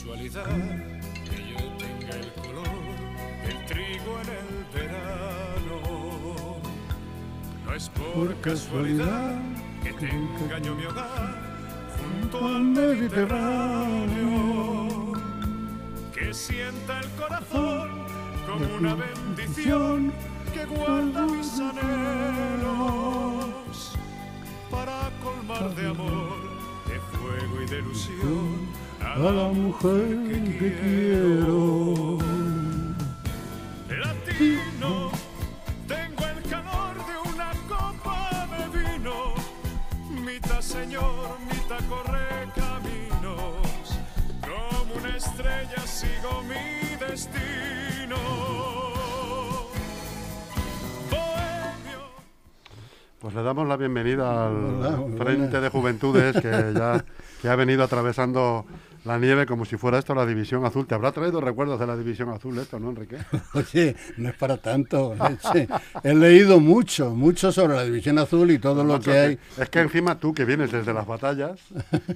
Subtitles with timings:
[0.00, 0.56] casualidad
[1.26, 2.80] que yo tenga el color
[3.44, 5.76] del trigo en el verano.
[7.66, 9.36] No es por, casualidad
[9.82, 11.36] que tenga yo mi hogar
[11.98, 15.12] junto al Mediterráneo.
[16.14, 17.90] Que sienta el corazón
[18.46, 20.14] como una bendición
[20.54, 22.96] que guarda mis anhelos
[24.70, 26.40] para colmar de amor,
[26.88, 28.69] de fuego y de ilusión
[29.02, 30.06] a la mujer
[30.58, 32.18] que quiero.
[33.88, 35.10] Latino,
[35.86, 39.34] tengo el calor de una copa de vino,
[40.24, 43.98] mitad señor, mitad corre caminos,
[44.42, 48.16] como una estrella sigo mi destino.
[51.10, 52.00] Bohemio.
[53.18, 55.62] Pues le damos la bienvenida al Hola, Frente buenas.
[55.62, 57.04] de Juventudes que ya
[57.42, 58.64] que ha venido atravesando
[59.04, 60.86] la nieve como si fuera esto la División Azul.
[60.86, 63.16] ¿Te habrá traído recuerdos de la División Azul esto, no, Enrique?
[63.54, 65.14] Oye, no es para tanto.
[65.30, 65.68] leche.
[66.02, 69.38] He leído mucho, mucho sobre la División Azul y todo lo Macho, que hay.
[69.58, 71.58] Es que encima tú que vienes desde las batallas,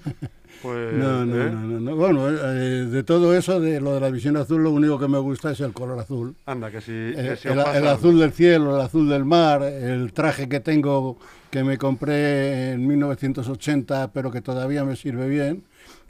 [0.62, 0.94] pues...
[0.94, 1.50] No, no, ¿eh?
[1.50, 1.96] no, no, no.
[1.96, 5.18] Bueno, eh, de todo eso, de lo de la División Azul, lo único que me
[5.18, 6.34] gusta es el color azul.
[6.46, 6.92] Anda, que si...
[6.92, 11.18] Eh, el, el azul del cielo, el azul del mar, el traje que tengo
[11.54, 15.62] que me compré en 1980, pero que todavía me sirve bien.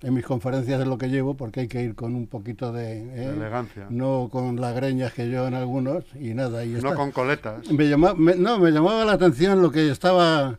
[0.05, 2.98] En mis conferencias es lo que llevo, porque hay que ir con un poquito de...
[3.02, 3.06] ¿eh?
[3.28, 3.86] De elegancia.
[3.88, 6.94] No con las greñas que yo en algunos, y nada, y No está.
[6.94, 7.70] con coletas.
[7.70, 10.58] Me llama- me- no, me llamaba la atención lo que estaba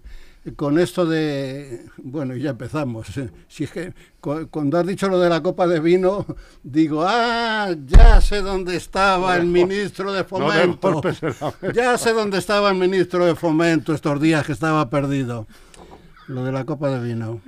[0.56, 1.86] con esto de...
[1.98, 3.08] Bueno, ya empezamos.
[3.48, 6.26] Si es que cu- cuando has dicho lo de la copa de vino,
[6.64, 11.02] digo, ah, ya sé dónde estaba el ministro de Fomento.
[11.74, 15.46] Ya sé dónde estaba el ministro de Fomento estos días que estaba perdido.
[16.28, 17.42] Lo de la copa de vino.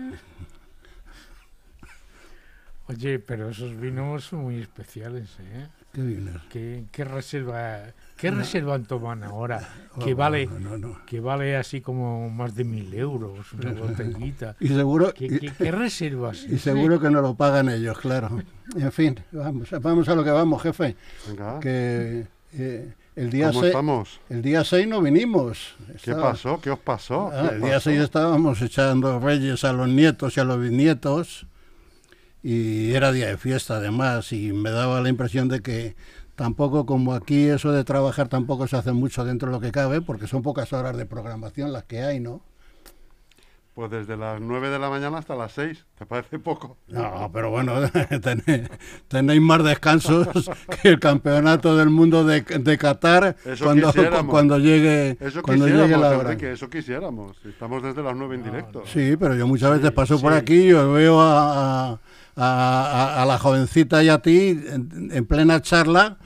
[2.89, 5.67] Oye, pero esos vinos son muy especiales, ¿eh?
[5.93, 6.41] ¿Qué vinos?
[6.49, 7.79] ¿Qué, qué reserva,
[8.15, 9.59] qué reservan toman ahora?
[9.95, 11.05] Oh, Que vale, no, no, no.
[11.07, 14.55] que vale así como más de mil euros una botellita.
[14.59, 16.43] Y seguro, ¿Qué, y- qué, qué reservas?
[16.49, 18.41] y seguro que no lo pagan ellos, claro.
[18.75, 20.95] En fin, vamos, vamos a lo que vamos, jefe.
[21.27, 24.19] Venga, que eh, el día ¿cómo 6 estamos?
[24.29, 25.75] el día 6 no vinimos.
[25.87, 26.61] ¿Qué Estaba- pasó?
[26.61, 27.31] ¿Qué os pasó?
[27.33, 27.89] Ah, ¿Qué el día pasó?
[27.89, 31.47] 6 estábamos echando reyes a los nietos y a los bisnietos
[32.50, 35.96] y era día de fiesta además y me daba la impresión de que
[36.35, 40.02] tampoco como aquí eso de trabajar tampoco se hace mucho dentro de lo que cabe
[40.02, 42.41] porque son pocas horas de programación las que hay, ¿no?
[43.74, 45.85] Pues desde las 9 de la mañana hasta las 6.
[46.00, 46.78] ¿Te parece poco?
[46.88, 47.74] No, pero bueno,
[48.24, 48.68] tenéis,
[49.08, 50.28] tenéis más descansos
[50.81, 53.94] que el campeonato del mundo de, de Qatar Eso cuando,
[54.28, 56.31] cuando llegue Eso cuando llegue la hora.
[56.31, 57.38] Enrique, eso quisiéramos.
[57.46, 58.81] Estamos desde las 9 en directo.
[58.88, 60.40] Sí, pero yo muchas veces paso por sí.
[60.40, 62.00] aquí y os veo a, a-
[62.37, 66.17] a- a la jovencita y a ti en, en plena charla.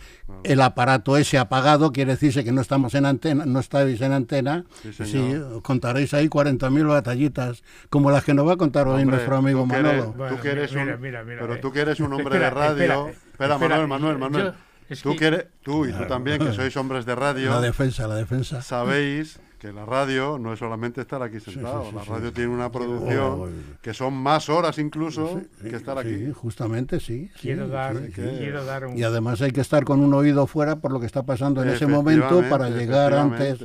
[0.44, 4.66] El aparato ese apagado quiere decirse que no estamos en antena, no estáis en antena.
[4.82, 9.18] Sí, Sí, contaréis ahí 40.000 batallitas, como las que nos va a contar hoy Hombre,
[9.18, 10.14] nuestro amigo tú que eres- Manolo.
[10.14, 11.58] Bueno, tú que eres mira, un, mira, mira, pero eh.
[11.58, 12.72] tú que eres un hombre Espera, de radio.
[12.72, 14.54] espera, Espera, espera, Manuel, Manuel, yo- Manuel.
[14.90, 17.62] es tú, que- que eres- tú y tú también, que sois hombres de radio, La
[17.62, 18.62] defensa, la defensa.
[18.64, 21.86] sabéis que la radio no es solamente estar aquí sentado.
[21.88, 22.10] sí, la sí.
[22.10, 26.16] radio tiene una Oh, producción que son más horas incluso que estar aquí.
[26.18, 27.28] Sí, justamente sí.
[27.36, 28.98] sí, Quiero dar, quiero dar un...
[28.98, 31.70] Y además hay que estar con un oído fuera por lo que está pasando en
[31.70, 33.60] ese momento para llegar antes.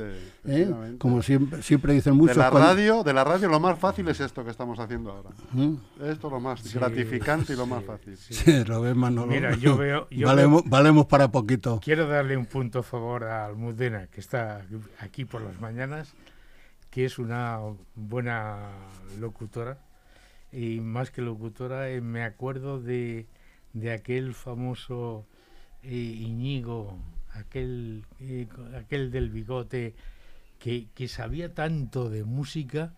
[0.47, 0.95] ¿Eh?
[0.97, 2.37] Como siempre, siempre dicen De muchos.
[2.37, 5.29] la cuando- radio, de la radio lo más fácil es esto que estamos haciendo ahora.
[5.53, 5.75] ¿Mm?
[6.03, 8.17] Esto es lo más Sí, gratificante y lo más fácil.
[8.17, 8.33] sí.
[8.33, 9.31] Sí, lo ves, Manolo.
[9.31, 10.07] Mira, yo veo...
[10.09, 11.79] Yo valemos, veo- valemos para poquito.
[11.83, 14.65] Quiero darle un punto a favor a Almudena, que está
[14.99, 16.13] aquí por las mañanas,
[16.89, 17.59] que es una
[17.95, 18.69] buena
[19.19, 19.79] locutora.
[20.51, 23.27] Y más que locutora, eh, me acuerdo de,
[23.73, 25.25] de aquel famoso
[25.83, 26.97] eh, Iñigo,
[27.33, 28.47] aquel, eh,
[28.79, 29.93] aquel del bigote,
[30.59, 32.93] que, sabía tanto de música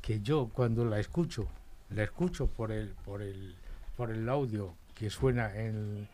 [0.00, 1.48] que yo cuando la escucho,
[1.90, 3.54] la escucho por el, por el,
[3.96, 6.08] por el audio que suena en,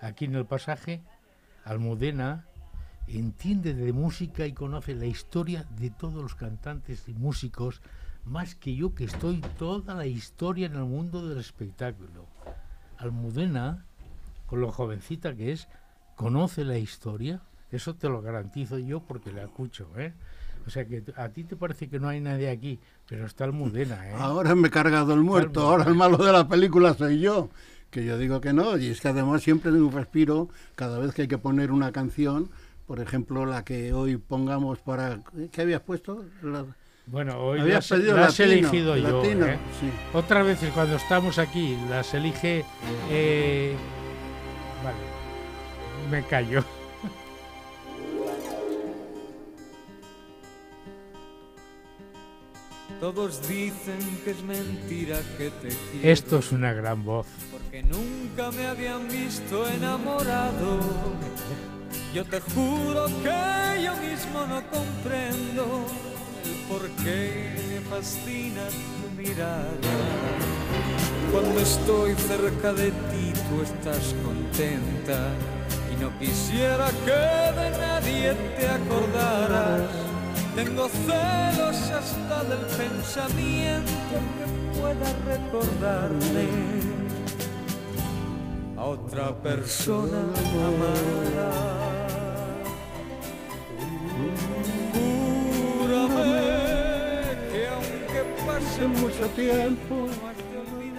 [0.00, 1.02] aquí en el pasaje,
[1.64, 2.44] Almudena
[3.06, 7.80] entiende de música y conoce la historia de todos los cantantes y músicos,
[8.24, 12.26] más que yo que estoy toda la historia en el mundo del espectáculo.
[12.98, 13.84] Almudena,
[14.46, 15.68] con lo jovencita que es,
[16.16, 17.42] conoce la historia,
[17.76, 20.12] eso te lo garantizo yo porque la escucho, ¿eh?
[20.66, 24.08] O sea que a ti te parece que no hay nadie aquí, pero está Almudena,
[24.08, 24.14] ¿eh?
[24.18, 27.50] Ahora me he cargado el muerto, ahora el malo de la película soy yo.
[27.90, 31.14] Que yo digo que no, y es que además siempre doy un respiro cada vez
[31.14, 32.50] que hay que poner una canción,
[32.86, 35.20] por ejemplo, la que hoy pongamos para...
[35.52, 36.24] ¿Qué habías puesto?
[36.42, 36.64] La-
[37.06, 39.22] Bueno, hoy las, pedido las latino, elegido yo.
[39.22, 39.58] latino, ¿eh?
[39.80, 39.90] sí.
[40.12, 42.64] Otras veces cuando estamos aquí las elige...
[43.10, 43.76] eh,
[44.82, 44.96] Vale,
[46.10, 46.64] me callo.
[53.04, 56.08] Todos dicen que es mentira que te quiero.
[56.08, 57.26] Esto es una gran voz.
[57.52, 60.80] Porque nunca me habían visto enamorado.
[62.14, 65.84] Yo te juro que yo mismo no comprendo
[66.46, 69.68] el por qué me fascina tu mirada.
[71.30, 75.28] Cuando estoy cerca de ti tú estás contenta
[75.92, 80.13] y no quisiera que de nadie te acordaras.
[80.54, 83.90] Tengo celos hasta del pensamiento
[84.38, 86.48] que pueda recordarme
[88.76, 90.18] a otra persona
[90.70, 91.50] amada.
[95.74, 100.06] Júrame que aunque pase mucho tiempo.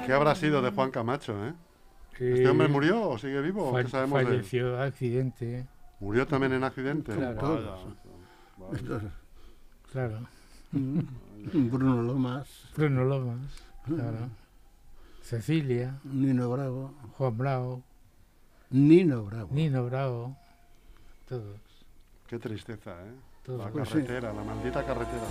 [0.06, 1.54] ¿Qué habrá sido de Juan Camacho, eh?
[2.20, 3.72] ¿Este hombre murió o sigue vivo?
[3.72, 4.32] fa- ¿Qué sabemos de él?
[4.38, 5.66] falleció de accidente.
[6.00, 7.14] ¿Murió también en accidente?
[7.14, 7.42] Claro.
[8.58, 9.12] Vaya, vaya.
[9.96, 10.20] Claro.
[10.74, 13.64] Bruno Lomas, Bruno Lomas.
[13.86, 14.28] Claro.
[15.22, 15.98] Cecilia.
[16.04, 17.82] Nino Bravo, Juan Bravo.
[18.72, 19.48] Nino Bravo.
[19.54, 20.36] Nino Bravo.
[21.30, 21.62] Todos.
[22.28, 23.14] Qué tristeza, ¿eh?
[23.46, 23.64] todos.
[23.64, 23.94] La Pues sí.
[24.02, 25.24] carretera, la maldita carretera.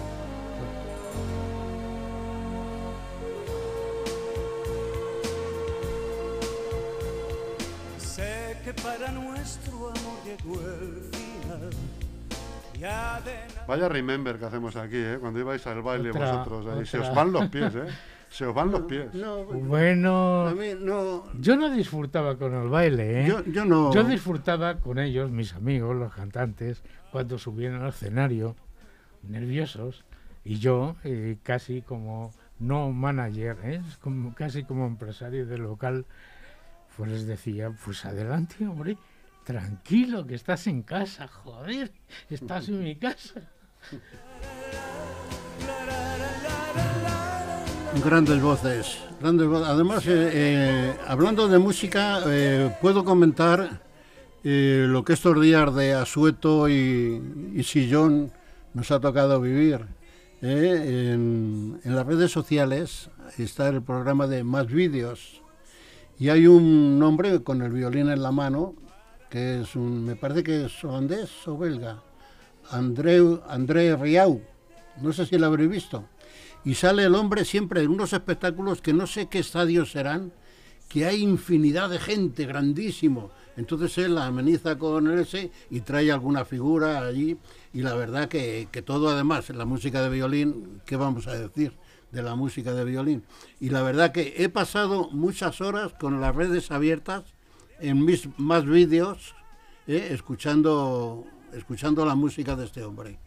[7.99, 11.71] Sé que para nuestro amor llegó el final.
[13.67, 15.19] Vaya remember que hacemos aquí, ¿eh?
[15.21, 16.67] Cuando ibais al baile Otra- vosotros.
[16.79, 16.87] ahí.
[16.87, 17.87] Se os van los pies, ¿eh?
[18.31, 19.15] Se os van los pies.
[19.15, 21.25] No, Bueno, a mí no.
[21.38, 23.26] yo no disfrutaba con el baile, ¿eh?
[23.29, 23.93] Yo, yo no.
[23.93, 26.82] Yo disfrutaba con ellos, mis amigos, los cantantes,
[27.12, 28.56] cuando subían al escenario,
[29.23, 30.05] nerviosos,
[30.44, 33.81] y yo eh, casi como no manager, ¿eh?
[34.00, 36.05] como, casi como empresario del local,
[36.97, 38.97] pues les decía, pues adelante, hombre,
[39.44, 41.93] tranquilo, que estás en casa, joder,
[42.31, 43.43] estás en mi casa.
[48.05, 49.69] Grandes voces, grandes voces.
[49.69, 53.82] Además, eh, eh, hablando de música, eh, puedo comentar
[54.43, 58.31] lo que estos días de Asueto y, Sillón
[58.75, 59.87] nos ha tocado vivir.
[60.43, 63.08] En, en las redes sociales
[63.38, 65.41] está el programa de Más Vídeos
[66.19, 68.75] y hay un hombre con el violín en la mano
[69.35, 72.01] que es un, me parece que es holandés o belga,
[72.71, 74.41] André, André Riau,
[75.03, 76.05] no sé si lo habréis visto
[76.65, 80.33] y sale el hombre siempre en unos espectáculos que no sé qué estadios serán,
[80.89, 83.33] que hay infinidad de gente, grandísimo.
[83.57, 87.37] Entonces él la ameniza con el ese y trae alguna figura allí.
[87.73, 91.73] Y la verdad que, que todo además, la música de violín, ¿qué vamos a decir
[92.13, 93.25] de la música de violín?
[93.59, 97.34] Y la verdad que he pasado muchas horas con las redes abiertas
[97.81, 99.35] en mis más vídeos,
[99.87, 103.19] eh, escuchando, escuchando la música de este hombre.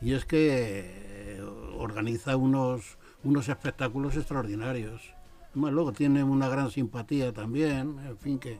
[0.00, 1.42] Y es que eh,
[1.76, 5.02] organiza unos, unos espectáculos extraordinarios.
[5.50, 8.58] Además, luego tiene una gran simpatía también, en fin, que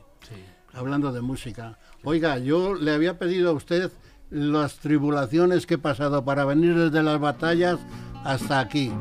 [0.73, 1.77] hablando de música.
[2.03, 3.91] Oiga, yo le había pedido a usted
[4.29, 7.79] las tribulaciones que he pasado para venir desde las batallas
[8.23, 8.91] hasta aquí.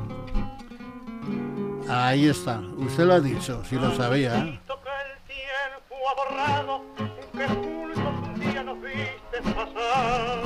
[1.89, 4.45] Ahí está, usted lo ha dicho, si lo sabía.
[4.45, 4.61] ¿eh?
[6.05, 6.75] Visto que el tiempo ha borrado,
[7.33, 10.43] que juntos un día nos viste pasar.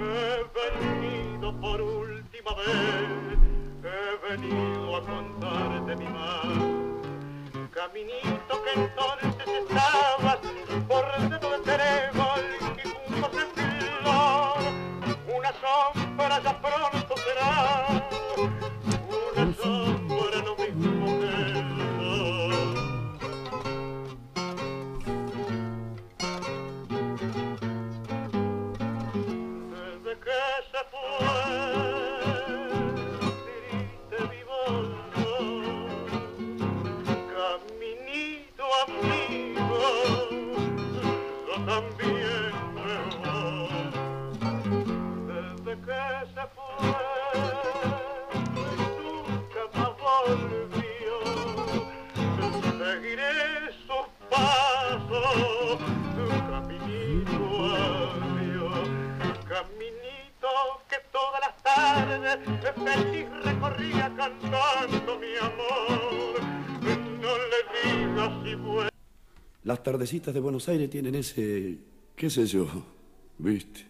[0.00, 3.38] He venido por última vez,
[3.84, 6.50] he venido a contarte mi mal.
[7.70, 10.38] Caminito que entonces estabas
[10.88, 12.44] por dentro de trébol
[12.82, 13.52] y juntos en.
[15.34, 17.71] Una sombra ya pronto será,
[70.20, 71.78] De Buenos Aires tienen ese,
[72.14, 72.66] qué sé yo,
[73.38, 73.86] viste.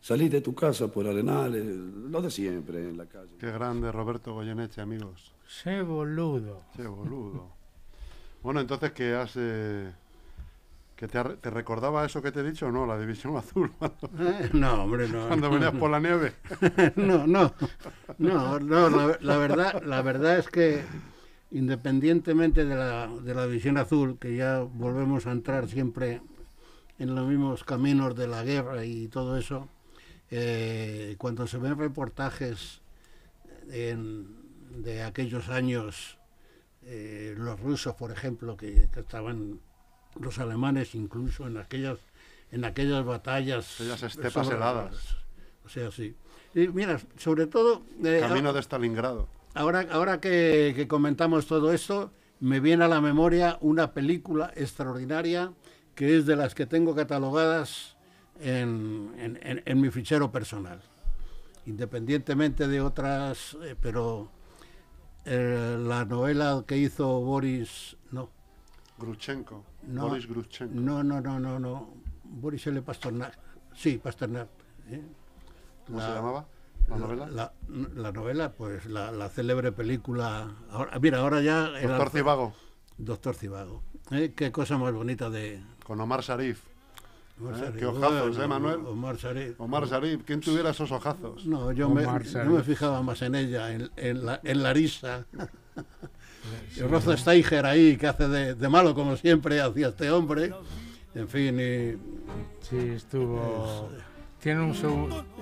[0.00, 3.30] Salís de tu casa por Arenales, lo de siempre en la calle.
[3.38, 5.34] Qué grande Roberto Goyeneche, amigos.
[5.46, 6.62] Sé boludo.
[6.74, 7.50] Qué boludo.
[8.42, 9.32] bueno, entonces, ¿qué has...
[9.36, 9.92] eh,
[10.96, 12.86] que te, te recordaba eso que te he dicho o no?
[12.86, 15.26] La División Azul, cuando, Eh, No, hombre, no.
[15.28, 16.32] cuando venías por la nieve.
[16.96, 17.52] no, no,
[18.18, 20.82] no, no, la, la verdad, la verdad es que
[21.54, 26.20] independientemente de la, de la visión azul, que ya volvemos a entrar siempre
[26.98, 29.68] en los mismos caminos de la guerra y todo eso,
[30.30, 32.80] eh, cuando se ven reportajes
[33.70, 34.26] en-
[34.82, 36.18] de aquellos años,
[36.82, 39.60] eh, los rusos, por ejemplo, que, que estaban
[40.20, 41.98] los alemanes incluso en aquellas
[42.52, 45.16] en aquellas batallas Aquellas estepas heladas.
[45.64, 46.14] o sea sí
[46.54, 49.26] y mira sobre todo eh, Camino de Stalingrado.
[49.54, 55.52] Ahora ahora que, que comentamos todo esto me viene a la memoria una película extraordinaria
[55.94, 57.96] que es de las que tengo catalogadas
[58.40, 60.80] en, en- en- en mi fichero personal
[61.66, 64.28] independientemente de otras eh, pero
[65.24, 68.28] eh, la novela que hizo Boris no
[68.98, 69.64] Gruchenko.
[69.88, 70.08] No.
[70.08, 70.74] Boris Gruchenko.
[70.74, 71.94] no no no no no
[72.24, 72.82] Boris L.
[72.82, 73.36] Pasternak
[73.74, 74.48] sí Pasternak
[74.90, 75.00] ¿eh?
[75.86, 76.46] ¿Cómo La- se llamaba
[76.88, 77.26] la novela?
[77.28, 77.52] La,
[77.96, 80.54] la novela, pues la, la célebre película.
[80.70, 81.66] Ahora, mira, ahora ya.
[81.78, 82.54] el Doctor Cibago.
[82.98, 83.82] Doctor Cibago.
[84.10, 84.32] ¿eh?
[84.36, 85.62] Qué cosa más bonita de.
[85.84, 86.60] Con Omar Sharif.
[87.40, 87.78] Omar Eh, Sharif.
[87.80, 88.80] qué ojazos, ¿eh, Manuel?
[88.86, 89.60] Omar Sharif.
[89.60, 90.22] Omar Sharif.
[90.24, 91.46] ¿Quién tuviera esos ojazos?
[91.46, 95.26] No, yo me, yo me fijaba más en ella, en, en la, en Larisa.
[96.76, 100.52] y Rozo Steiger ahí, que hace de, de malo, como siempre, hacía este hombre.
[101.14, 101.96] En fin, y,
[102.60, 103.88] Sí, estuvo.
[104.44, 104.74] Tiene un,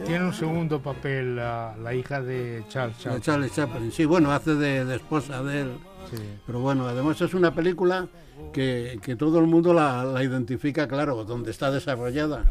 [0.06, 3.90] tiene un segundo papel la, la hija de Charles de Chaplin.
[3.90, 5.72] Sí, bueno, hace de, de esposa de él.
[6.08, 6.22] Sí.
[6.46, 8.06] Pero bueno, además es una película
[8.52, 12.44] que, que todo el mundo la, la identifica, claro, donde está desarrollada.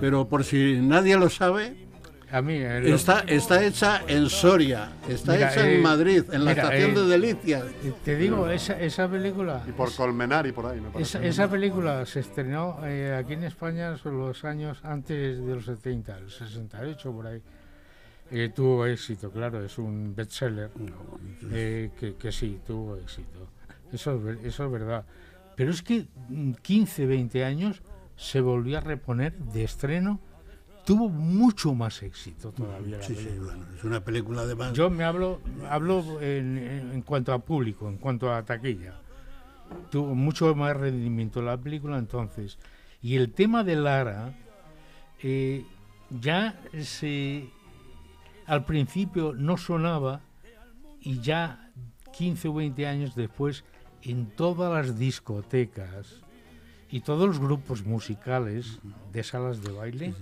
[0.00, 1.76] Pero por si nadie lo sabe,
[2.32, 6.44] A mí, el- está, está hecha en Soria, está Mira, hecha eh, en Madrid, en
[6.46, 7.64] la mira, estación eh, de Delicias.
[8.04, 9.62] te digo, esa, esa película.
[9.68, 11.18] Y por Colmenar y por ahí, me parece.
[11.18, 15.66] Esa, esa película se estrenó eh, aquí en España son los años antes de los
[15.66, 17.42] 70, el 68 por ahí.
[18.30, 20.70] Eh, tuvo éxito, claro, es un bestseller.
[21.50, 23.46] eh, que, que sí, tuvo éxito.
[23.92, 25.04] Eso es, ver- eso es verdad.
[25.54, 27.82] Pero es que mm, 15, 20 años
[28.16, 30.18] se volvió a reponer de estreno.
[30.84, 33.00] Tuvo mucho más éxito todavía.
[33.02, 34.72] Sí, sí, bueno, es una película además.
[34.72, 38.94] Yo me hablo, hablo en cuanto a público, en cuanto a taquilla.
[39.90, 42.58] Tuvo mucho más rendimiento la película entonces.
[43.00, 44.34] Y el tema de Lara,
[45.22, 45.64] eh,
[46.20, 47.48] ya se,
[48.46, 50.20] al principio no sonaba
[51.00, 51.70] y ya
[52.12, 53.64] 15 o 20 años después
[54.02, 56.22] en todas las discotecas
[56.90, 58.78] y todos los grupos musicales
[59.12, 60.14] de salas de baile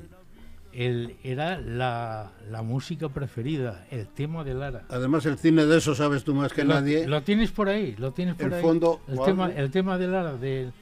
[0.73, 4.85] el, era la, la música preferida, el tema de Lara.
[4.89, 7.07] Además el cine de eso sabes tú más que lo, nadie.
[7.07, 8.63] lo tienes por ahí, lo tienes por el ahí.
[8.63, 10.73] fondo, el, tema, el tema de Lara, del,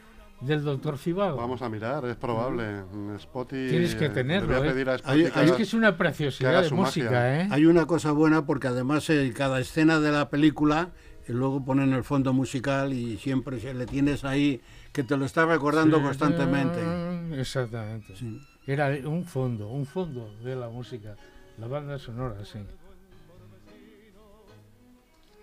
[0.40, 1.36] del doctor Fibago.
[1.36, 2.64] Vamos a mirar, es probable.
[2.92, 3.70] En Spotify.
[3.70, 4.68] Tienes que eh, tenerlo, eh.
[4.68, 7.40] pedir a Hay- Spotify hay- que es que es una que preciosidad de música.
[7.42, 7.48] ¿eh?
[7.50, 10.90] Hay una cosa buena porque además eh, cada escena de la película
[11.26, 14.60] eh, luego ponen el fondo musical y siempre se le tienes ahí
[14.92, 16.78] que te lo está recordando Sí, constantemente.
[16.82, 18.14] mm, Exactamente.
[18.16, 18.40] Sí.
[18.68, 21.16] Era un fondo, un fondo de la música,
[21.56, 22.58] la banda sonora, sí.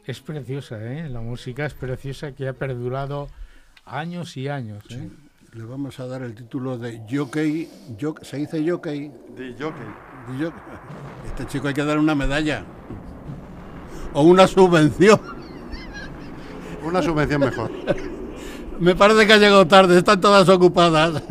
[0.05, 1.10] Es preciosa, ¿eh?
[1.10, 3.27] La música es preciosa que ha perdurado
[3.86, 5.10] años y años, ¿eh?
[5.53, 7.67] Le vamos a dar el título de jockey,
[8.00, 9.12] jo- se dice jockey.
[9.36, 9.88] Di jockey.
[10.27, 10.62] Di jockey.
[11.25, 12.63] Este chico hay que dar una medalla
[14.13, 15.20] o una subvención.
[16.84, 17.72] Una subvención mejor.
[18.79, 21.24] Me parece que ha llegado tarde, están todas ocupadas.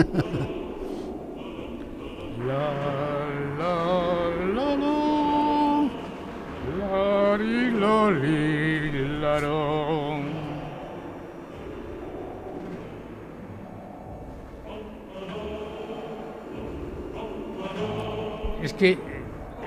[18.63, 18.99] Es que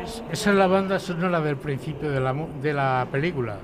[0.03, 3.57] es- esa es la banda sonora del principio de la, de la película.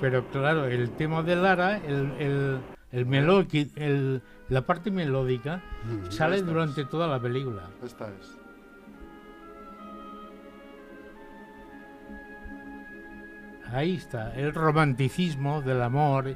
[0.00, 2.58] Pero claro, el tema de Lara, el, el,
[2.92, 3.06] el
[3.76, 5.60] el- la parte melódica,
[6.08, 6.52] sale esta es.
[6.52, 7.62] durante toda la película.
[7.84, 8.39] Esta es.
[13.72, 16.34] Ahí está, el romanticismo del amor.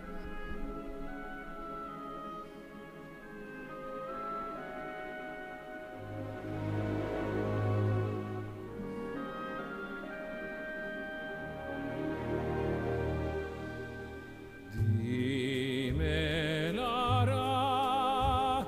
[14.96, 18.64] Dime, Lara,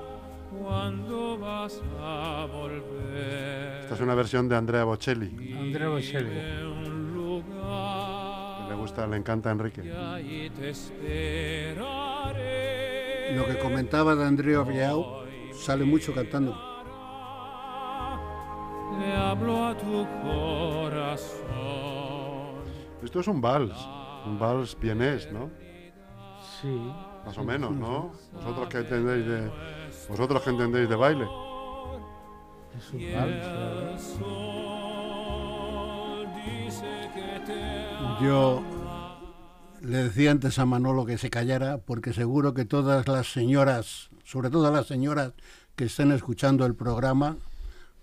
[0.51, 3.87] ¿cuándo vas a volver?
[3.93, 5.55] es una versión de Andrea Bocelli.
[5.57, 6.66] Andrea Bocelli.
[8.97, 9.83] Le gusta, le encanta a Enrique.
[13.35, 16.57] Lo que comentaba de Andrea Riau sale mucho cantando.
[18.99, 21.47] Le hablo a tu corazón.
[23.03, 23.77] Esto es un vals,
[24.27, 25.51] un vals vienés, ¿no?
[26.61, 26.93] Sí.
[27.25, 28.13] Más o menos, ¿no?
[28.33, 29.51] Vosotros que entendéis de,
[30.09, 31.29] vosotros que entendéis de baile.
[32.77, 34.21] Es un vals,
[38.21, 38.63] Yo
[39.87, 44.51] le decía antes a Manolo que se callara porque seguro que todas las señoras, sobre
[44.51, 45.33] todo las señoras
[45.77, 47.37] que estén escuchando el programa,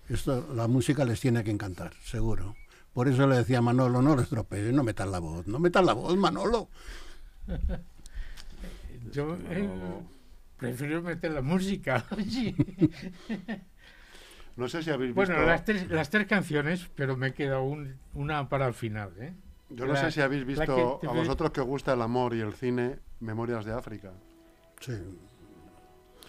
[0.08, 2.56] esto, la música les tiene que encantar, seguro.
[2.92, 5.84] Por eso le decía a Manolo, no lo estropees, no metas la voz, no metas
[5.84, 6.68] la voz, Manolo.
[9.12, 9.68] Yo eh,
[10.56, 12.04] prefiero meter la música.
[12.28, 12.54] sí.
[14.56, 15.32] No sé si habéis visto.
[15.32, 19.10] Bueno, las tres, las tres canciones, pero me queda un- una para el final.
[19.18, 19.32] ¿eh?
[19.70, 22.40] Yo no la- sé si habéis visto a vosotros que os gusta el amor y
[22.40, 24.12] el cine, Memorias de África.
[24.80, 24.92] Sí.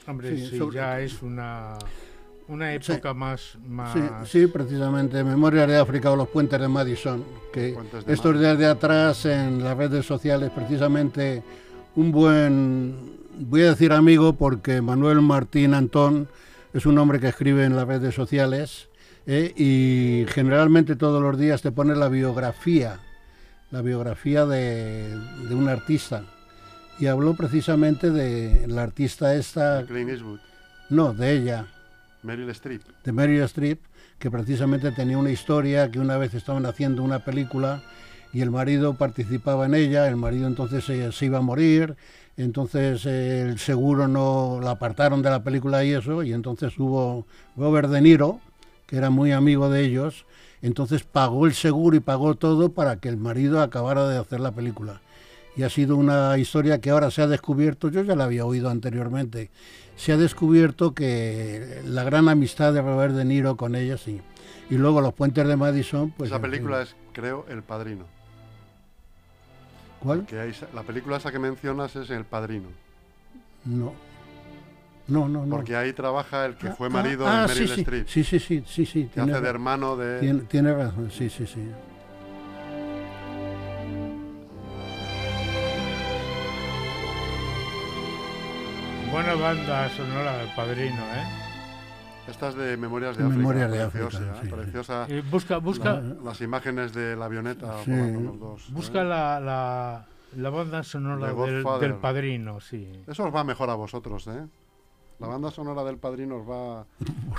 [0.07, 1.73] Hombre, Sí, sí, sobre- ya es una,
[2.47, 3.57] una época más...
[3.67, 8.05] más Sí, sí, precisamente, Memoria de África o los puentes de Madison, que de estos
[8.05, 8.39] Madison.
[8.39, 11.43] días de atrás en las redes sociales, precisamente
[11.95, 16.27] un buen, voy a decir amigo, porque Manuel Martín Antón
[16.73, 18.89] es un hombre que escribe en las redes sociales
[19.25, 22.99] eh, y generalmente todos los días te pone la biografía,
[23.71, 25.09] la biografía de,
[25.49, 26.23] de un artista.
[26.99, 30.39] Y habló precisamente de la artista esta, Clint Eastwood,
[30.89, 31.67] no, de ella,
[32.23, 32.81] Meryl Streep.
[33.03, 33.79] de Meryl Streep,
[34.17, 37.83] que precisamente tenía una historia que una vez estaban haciendo una película
[38.31, 41.95] y el marido participaba en ella, el marido entonces se, se iba a morir,
[42.37, 47.25] entonces eh, el seguro no la apartaron de la película y eso, y entonces hubo
[47.55, 48.39] Robert De Niro,
[48.87, 50.25] que era muy amigo de ellos,
[50.61, 54.51] entonces pagó el seguro y pagó todo para que el marido acabara de hacer la
[54.51, 55.01] película.
[55.55, 58.69] Y ha sido una historia que ahora se ha descubierto, yo ya la había oído
[58.69, 59.51] anteriormente,
[59.95, 64.21] se ha descubierto que la gran amistad de Robert De Niro con ella, sí.
[64.69, 66.29] Y luego Los Puentes de Madison, pues...
[66.29, 68.05] Esa película es, creo, El Padrino.
[69.99, 70.25] ¿Cuál?
[70.25, 72.67] Que hay, la película esa que mencionas es El Padrino.
[73.63, 73.93] No.
[75.07, 75.55] No, no, no.
[75.55, 78.07] Porque ahí trabaja el que fue Ah, marido ah, de Meryl sí, sí, Streep.
[78.07, 79.09] Sí, sí, sí, sí, sí.
[79.13, 80.19] Que hace de hermano de...
[80.19, 81.61] tiene, tiene razón, sí, sí, sí.
[89.11, 91.23] Buena banda sonora del padrino, ¿eh?
[92.27, 93.37] Esta es de Memorias de África.
[93.37, 94.39] Memorias de preciosa, África, ¿eh?
[94.43, 94.49] sí.
[94.49, 95.05] Preciosa.
[95.09, 97.91] Eh, busca busca, La- Las imágenes de la avioneta Sí.
[97.91, 98.61] los dos.
[98.67, 98.71] ¿eh?
[98.73, 102.91] busca la, la, la banda sonora del, del padrino, sí.
[103.07, 104.43] Eso os va mejor a vosotros, ¿eh?
[105.19, 106.81] La banda sonora del padrino os va.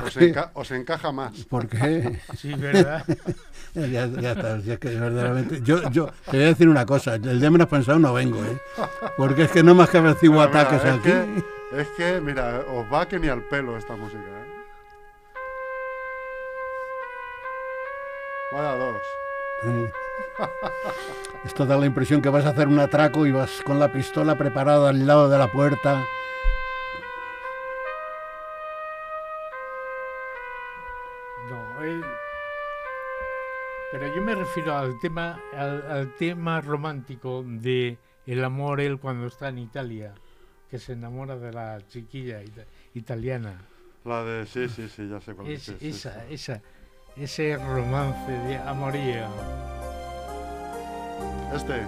[0.02, 0.32] Os, qué?
[0.32, 1.44] enca- os encaja más.
[1.44, 2.18] ¿Por qué?
[2.36, 3.04] Sí, ¿verdad?
[3.74, 5.60] ya, ya está, si es que verdaderamente...
[5.62, 8.58] Yo, yo te voy a decir una cosa, el día menos pensado no vengo, ¿eh?
[9.18, 11.02] Porque es que no más que recibo Mira, mira, ataques es, aquí.
[11.02, 14.46] que, es que, mira, os va que ni al pelo esta música, ¿eh?
[18.52, 19.02] Vaya dos.
[21.44, 24.36] Esto da la impresión que vas a hacer un atraco y vas con la pistola
[24.38, 26.04] preparada al lado de la puerta.
[33.98, 39.26] Pero yo me refiero al tema, al, al tema romántico de el amor él cuando
[39.26, 40.12] está en Italia,
[40.70, 43.62] que se enamora de la chiquilla ita- italiana.
[44.04, 44.44] La de.
[44.46, 45.68] Sí, sí, sí, ya sé cuál es.
[45.68, 46.34] Es, esa, sí.
[46.34, 46.62] esa,
[47.16, 49.28] ese romance de amoría.
[51.54, 51.80] Este.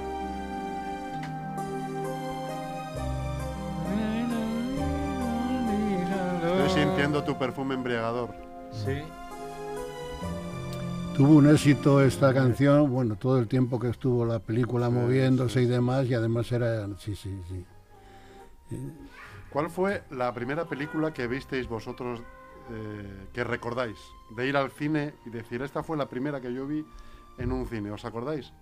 [6.42, 8.30] Estoy sintiendo tu perfume embriagador.
[8.72, 9.02] Sí.
[11.18, 15.66] Tuvo un éxito esta canción, bueno, todo el tiempo que estuvo la película moviéndose y
[15.66, 18.78] demás, y además era, sí, sí, sí.
[19.50, 22.20] ¿Cuál fue la primera película que visteis vosotros
[22.70, 23.96] eh, que recordáis?
[24.36, 26.86] De ir al cine y decir, esta fue la primera que yo vi
[27.36, 28.52] en un cine, ¿os acordáis?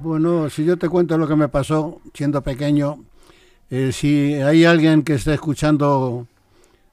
[0.00, 3.06] Bueno, si yo te cuento lo que me pasó siendo pequeño,
[3.70, 6.26] eh, si hay alguien que esté escuchando,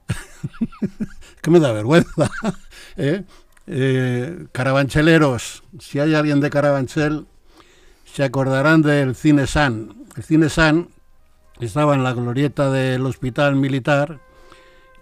[1.42, 2.30] que me da vergüenza,
[2.96, 3.26] ¿eh?
[3.70, 7.26] Eh, carabancheleros, si hay alguien de Carabanchel,
[8.04, 10.06] se acordarán del Cine San.
[10.16, 10.88] El Cine San
[11.60, 14.20] estaba en la glorieta del hospital militar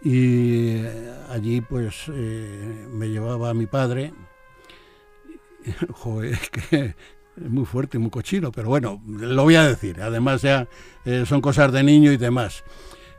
[0.03, 4.13] y eh, allí pues eh, me llevaba mi padre.
[5.91, 6.95] Joder, es que
[7.37, 10.01] es muy fuerte, muy cochino, pero bueno, lo voy a decir.
[10.03, 10.67] Además ya
[11.05, 12.65] eh, son cosas de niño y demás.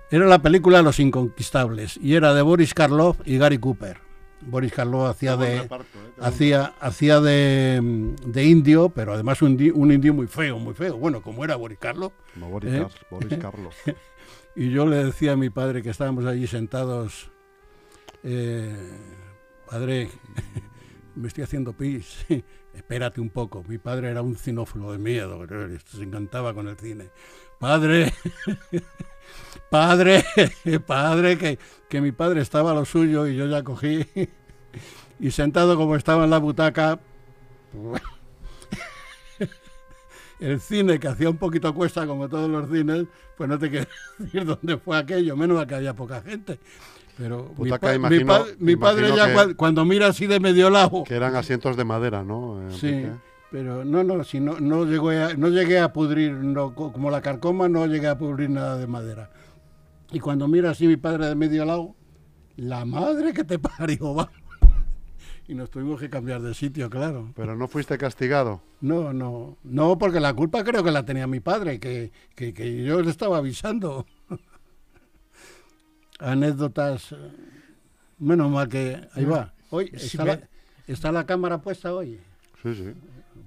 [0.09, 4.06] Era la película Los Inconquistables y era de Boris Karloff y Gary Cooper.
[4.49, 6.11] Boris Karloff hacía de reparto, ¿eh?
[6.21, 7.79] Hacía hacía de,
[8.25, 10.97] de indio, pero además un, di- un indio muy feo, muy feo.
[10.97, 12.13] Bueno, como era Boris Karloff.
[12.33, 12.87] Como Boris, ¿Eh?
[13.11, 13.75] Boris Carlos.
[14.55, 17.29] Y yo le decía a mi padre que estábamos allí sentados,
[18.23, 18.75] eh,
[19.69, 20.09] padre,
[21.15, 22.25] me estoy haciendo pis,
[22.73, 23.63] espérate un poco.
[23.67, 25.45] Mi padre era un cinófilo de miedo,
[25.85, 27.09] se encantaba con el cine.
[27.59, 28.13] Padre,
[29.69, 30.23] padre,
[30.87, 31.59] padre, que,
[31.89, 34.05] que mi padre estaba a lo suyo y yo ya cogí
[35.19, 36.99] y sentado como estaba en la butaca,
[40.39, 43.87] el cine que hacía un poquito cuesta como todos los cines, pues no te quiero
[44.19, 46.59] decir dónde fue aquello, menos mal que había poca gente.
[47.17, 50.69] Pero mi, Butaca, mi imagino- pa- mi padre ya que- cuando mira así de medio
[50.69, 52.61] lado, que eran asientos de madera, ¿no?
[52.69, 53.07] Eh, sí?
[53.51, 57.09] Pero no, no, si no, no, llegó a, no llegué a pudrir, no, co- como
[57.09, 59.29] la carcoma, no llegué a pudrir nada de madera.
[60.11, 61.95] Y cuando mira así mi padre de medio lado,
[62.55, 64.31] la madre que te parió, va.
[65.49, 67.31] Y nos tuvimos que cambiar de sitio, claro.
[67.35, 68.61] Pero no fuiste castigado.
[68.81, 72.83] No, no, no, porque la culpa creo que la tenía mi padre, que, que, que
[72.83, 74.05] yo le estaba avisando.
[76.19, 77.15] Anécdotas, eh,
[78.19, 79.53] menos mal que ahí va.
[79.69, 79.91] Hoy
[80.25, 80.39] la,
[80.87, 82.19] está la cámara puesta hoy.
[82.63, 82.93] Sí, sí.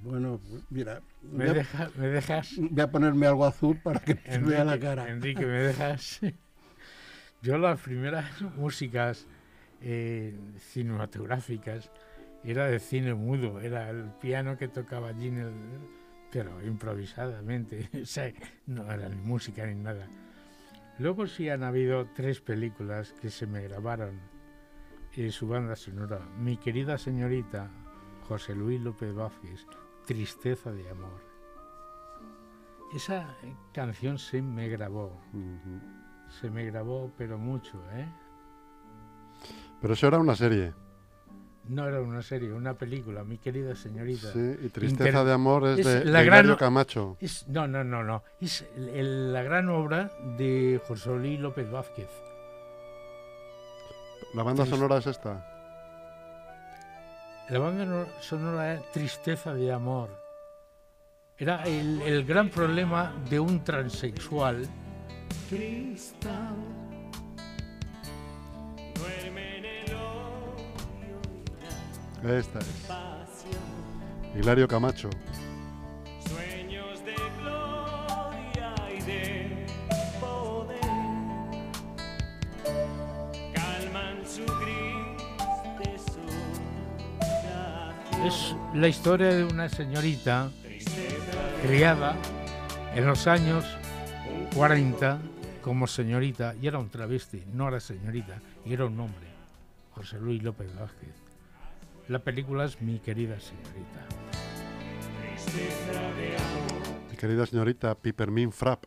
[0.02, 2.54] Bueno, mira, ¿Me, voy a, deja- me dejas?
[2.58, 5.08] voy a ponerme algo azul para que se vea la cara.
[5.08, 6.20] Enrique, ¿me dejas?
[7.42, 9.26] Yo las primeras músicas
[9.80, 11.90] eh, cinematográficas
[12.44, 15.52] era de cine mudo, era el piano que tocaba allí en el...
[16.30, 18.32] pero improvisadamente, o sea,
[18.66, 20.06] no era ni música ni nada.
[20.98, 24.20] Luego sí han habido tres películas que se me grabaron
[25.16, 26.18] en su banda sonora.
[26.38, 27.70] Mi querida señorita,
[28.28, 29.66] José Luis López Vázquez,
[30.14, 31.20] Tristeza de Amor.
[32.92, 33.32] Esa
[33.72, 35.20] canción se me grabó.
[36.40, 38.08] Se me grabó, pero mucho, ¿eh?
[39.80, 40.74] Pero eso era una serie.
[41.68, 44.32] No era una serie, una película, mi querida señorita.
[44.32, 47.16] Sí, y Tristeza Inter- de Amor es, es de, la de gran- Hilario Camacho.
[47.20, 48.24] Es, no, no, no, no.
[48.40, 52.08] Es el- el- la gran obra de José Luis López Vázquez.
[54.34, 55.59] ¿La banda sonora es esta?
[57.50, 60.08] La banda no- sonora es Tristeza de Amor.
[61.38, 64.66] Era el, el gran problema de un transexual
[72.24, 72.66] Esta es.
[74.36, 75.08] Hilario Camacho.
[88.24, 90.50] Es la historia de una señorita
[91.62, 92.16] criada
[92.94, 93.64] en los años
[94.54, 95.18] 40
[95.62, 99.26] como señorita y era un travesti, no era señorita, y era un hombre,
[99.92, 101.14] José Luis López Vázquez.
[102.08, 104.06] La película es Mi querida señorita.
[107.10, 108.84] Mi querida señorita Pipermin Frapp.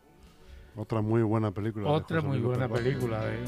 [0.76, 1.88] Otra muy buena película.
[1.88, 2.98] Otra muy Luis buena López Vázquez.
[2.98, 3.20] película.
[3.32, 3.44] ¿eh?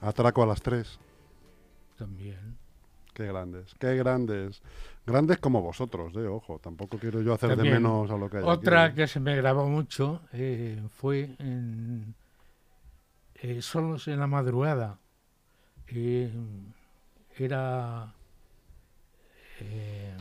[0.00, 0.98] Atraco a las tres.
[1.96, 2.56] También.
[3.14, 4.60] Qué grandes, qué grandes.
[5.06, 6.58] Grandes como vosotros, eh, ojo.
[6.58, 8.42] Tampoco quiero yo hacer de menos a lo que hay.
[8.44, 8.96] Otra aquí.
[8.96, 12.14] que se me grabó mucho eh, fue en
[13.36, 14.98] eh, Solos en la madrugada.
[17.38, 18.12] Era
[19.60, 20.14] eh,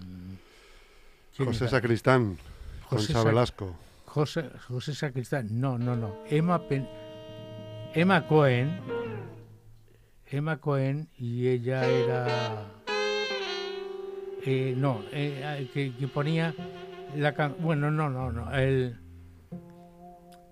[1.35, 1.71] ¿quién José era?
[1.71, 2.37] Sacristán,
[2.83, 3.75] José Concha Sac- Velasco.
[4.05, 6.15] José, José Sacristán, no, no, no.
[6.29, 6.87] Emma, Pen-
[7.93, 8.79] Emma Cohen.
[10.27, 12.65] Emma Cohen y ella era.
[14.45, 16.53] eh, no, eh, que, que ponía
[17.15, 18.51] la can- Bueno, no, no, no.
[18.53, 18.97] El,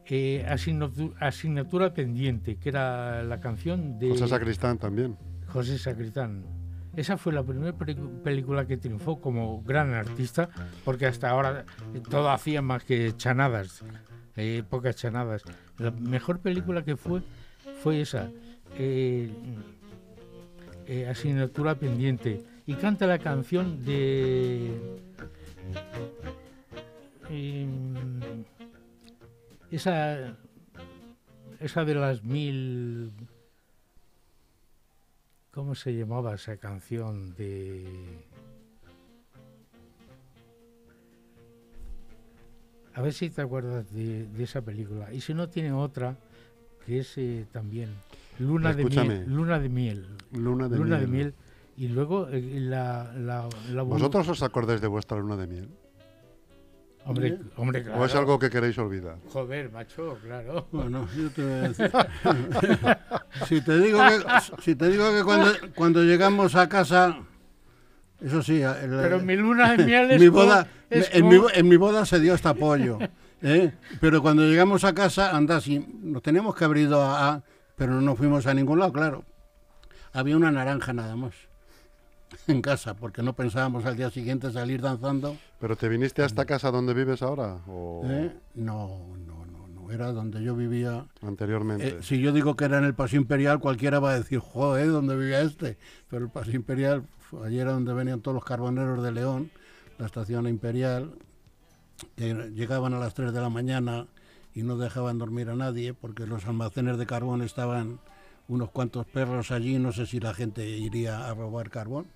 [0.06, 5.18] eh, asignatu- asignatura pendiente, que era la canción de José Sacristán también.
[5.48, 6.44] José Sacristán.
[6.96, 10.50] Esa fue la primera película que triunfó como gran artista,
[10.86, 11.66] porque hasta ahora
[12.10, 13.84] todo hacía más que chanadas,
[14.36, 15.42] eh, pocas chanadas.
[15.80, 17.22] La mejor película que fue
[17.82, 18.30] fue esa,
[18.78, 19.30] eh,
[20.88, 24.72] eh, Asignatura Pendiente, y canta la canción de...
[27.30, 28.44] em,
[29.72, 30.38] esa,
[31.60, 33.12] esa de las mil
[35.54, 37.86] ¿Cómo se llamaba esa canción de...
[42.96, 45.14] A ver si te acuerdas de, esa película.
[45.14, 46.18] Y si no, tiene otra
[46.88, 47.90] que es eh, también
[48.40, 49.16] Luna de Escúchame.
[49.20, 49.30] Miel.
[49.34, 50.08] Luna de Miel.
[50.32, 51.02] Luna de Luna miel.
[51.02, 51.34] de Miel.
[51.78, 53.12] Y luego eh, la...
[53.18, 55.70] la, la ¿Vosotros os acordáis de vuestra luna de miel?
[57.06, 58.00] Hombre, hombre, claro.
[58.02, 59.18] ¿O es algo que queréis olvidar?
[59.30, 60.68] Joder, macho, claro.
[60.72, 61.92] Bueno, yo te voy a decir.
[63.48, 67.18] si te digo que, si te digo que cuando, cuando llegamos a casa,
[68.22, 71.68] eso sí, el- Pero mi luna de miel es mi boda, es en, mi, en
[71.68, 72.98] mi boda se dio hasta apoyo.
[73.42, 73.74] ¿eh?
[74.00, 77.44] Pero cuando llegamos a casa, anda, sí, nos teníamos que haber ido a, a-
[77.76, 79.24] pero no fuimos a ningún lado, claro.
[80.12, 81.34] Había una naranja nada más
[82.48, 85.38] en casa, porque no pensábamos al día siguiente salir danzando.
[85.60, 87.60] ¿Pero te viniste a esta casa donde vives ahora?
[87.68, 88.32] ¿O ¿eh?
[88.56, 91.06] No, no, no, no, era donde yo vivía.
[91.22, 91.88] anteriormente?
[91.88, 94.92] Eh, si yo digo que era en el Paseo Imperial, cualquiera va a decir, joder,
[94.92, 95.78] ¿dónde vivía este?
[96.10, 97.04] Pero el Paseo Imperial,
[97.44, 99.52] allí era donde venían todos los carboneros de León,
[99.98, 101.14] la estación Imperial,
[102.16, 104.08] que llegaban a las 3 de la mañana
[104.54, 108.00] y no dejaban dormir a nadie porque los almacenes de carbón estaban
[108.48, 112.08] unos cuantos perros allí, no sé si la gente iría a robar carbón,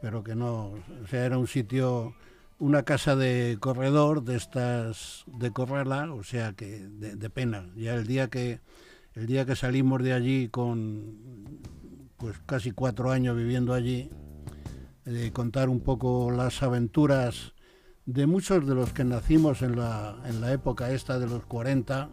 [0.00, 2.14] pero que no, o sea, era un sitio,
[2.58, 7.66] una casa de corredor de estas de corrala, o sea que de, de pena.
[7.76, 8.60] Ya el día que
[9.14, 11.60] el día que salimos de allí con
[12.18, 14.10] pues casi cuatro años viviendo allí,
[15.06, 17.53] eh, contar un poco las aventuras
[18.06, 22.10] de muchos de los que nacimos en la, en la época esta de los 40,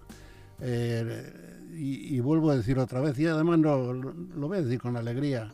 [0.62, 4.98] eh, y, vuelvo a decir otra vez, y además lo, lo voy a decir con
[4.98, 5.54] alegría,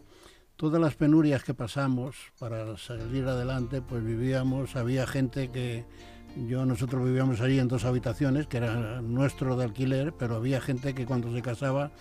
[0.55, 5.85] todas las penurias que pasamos para salir adelante, pues vivíamos, había gente que,
[6.47, 10.93] yo, nosotros vivíamos allí en dos habitaciones, que era nuestro de alquiler, pero había gente
[10.93, 11.91] que cuando se casaba,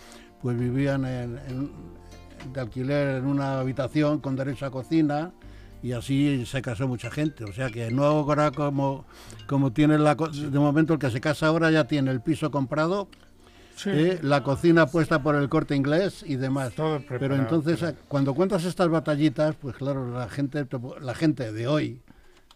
[0.42, 1.70] pues vivían en-
[2.53, 5.33] de alquiler en una habitación con derecho a cocina,
[5.82, 7.44] y así se casó mucha gente.
[7.44, 9.04] O sea que no ahora como,
[9.46, 10.14] como tiene la...
[10.14, 13.08] De momento el que se casa ahora ya tiene el piso comprado,
[13.76, 16.72] Sí, eh, la cocina puesta por el corte inglés y demás.
[16.74, 17.96] todo Pero entonces, claro.
[18.08, 20.66] cuando cuentas estas batallitas, pues claro, la gente,
[21.02, 22.00] la gente de hoy,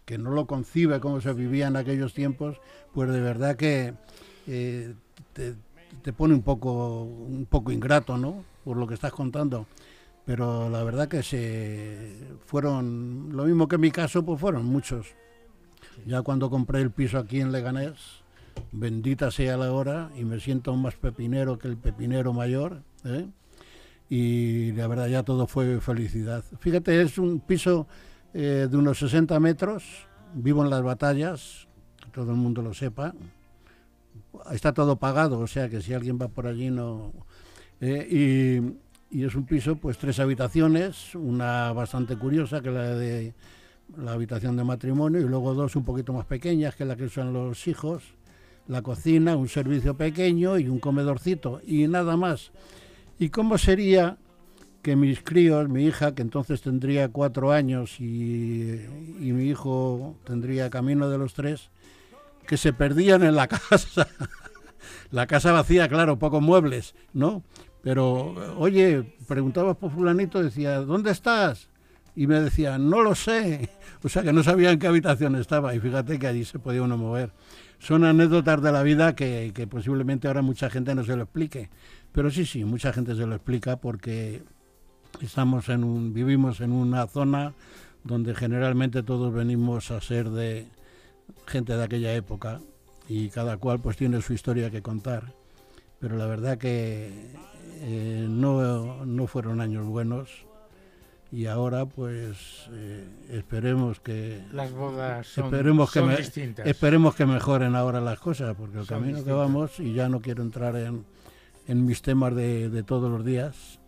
[0.06, 2.56] que no lo concibe cómo se vivía en aquellos tiempos,
[2.94, 3.92] pues de verdad que
[4.46, 4.94] eh,
[5.34, 5.56] te,
[6.02, 8.42] te pone un poco, un poco ingrato, ¿no?
[8.64, 9.66] Por lo que estás contando.
[10.30, 15.08] Pero la verdad que se fueron, lo mismo que en mi caso, pues fueron muchos.
[16.06, 18.22] Ya cuando compré el piso aquí en Leganés,
[18.70, 23.26] bendita sea la hora, y me siento más pepinero que el pepinero mayor, ¿eh?
[24.08, 26.44] y la verdad ya todo fue felicidad.
[26.60, 27.88] Fíjate, es un piso
[28.32, 31.66] eh, de unos 60 metros, vivo en las batallas,
[32.04, 33.16] que todo el mundo lo sepa.
[34.52, 37.12] Está todo pagado, o sea que si alguien va por allí no...
[37.80, 42.94] eh, y, y es un piso, pues tres habitaciones, una bastante curiosa, que es la
[42.94, 43.34] de
[43.96, 47.08] la habitación de matrimonio, y luego dos un poquito más pequeñas, que es la que
[47.08, 48.04] son los hijos,
[48.68, 52.52] la cocina, un servicio pequeño y un comedorcito, y nada más.
[53.18, 54.16] ¿Y cómo sería
[54.82, 58.78] que mis críos, mi hija, que entonces tendría cuatro años y
[59.20, 61.70] mi hijo tendría camino de los tres,
[62.46, 64.06] que se perdían en la casa?
[65.10, 67.42] la casa vacía, claro, pocos muebles, ¿no?
[67.82, 71.68] Pero, oye, preguntabas por fulanito, decía, ¿dónde estás?
[72.14, 73.70] Y me decía, no lo sé.
[74.02, 75.74] O sea, que no sabía en qué habitación estaba.
[75.74, 77.32] Y fíjate que allí se podía uno mover.
[77.78, 81.68] Son anécdotas de la vida que, que posiblemente ahora mucha gente no se lo explique.
[82.10, 84.42] Pero sí, sí, mucha gente se lo explica porque
[85.20, 87.52] estamos en un, vivimos en una zona
[88.04, 90.66] donde generalmente todos venimos a ser de
[91.46, 92.60] gente de aquella época
[93.08, 95.34] y cada cual pues tiene su historia que contar.
[96.00, 97.10] Pero la verdad que
[97.82, 100.46] eh, no, no fueron años buenos
[101.32, 106.66] y ahora pues eh, esperemos que Las bodas son, esperemos que son me- distintas.
[106.66, 110.20] esperemos que mejoren ahora las cosas porque el Son camino que vamos y ya no
[110.20, 111.04] quiero entrar en,
[111.68, 113.78] en mis temas de, de todos los días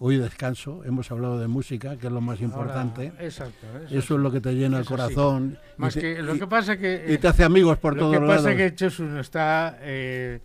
[0.00, 3.66] hoy descanso hemos hablado de música que es lo más Ahora, importante exacto.
[3.90, 4.88] eso es lo que te llena el sí.
[4.88, 7.04] corazón y Más te- que, lo que pasa que...
[7.08, 10.40] y te hace amigos por lo todos que pasa lados que Chesu no está eh,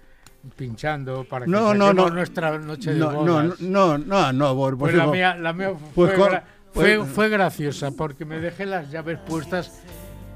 [0.55, 2.09] pinchando para que No, no, no.
[2.09, 3.61] nuestra noche de no, no, bodas.
[3.61, 7.29] no, no, no, por- Pues la mía, la mía pues fue, gra- pues- fue, fue
[7.29, 9.81] graciosa porque me dejé las llaves puestas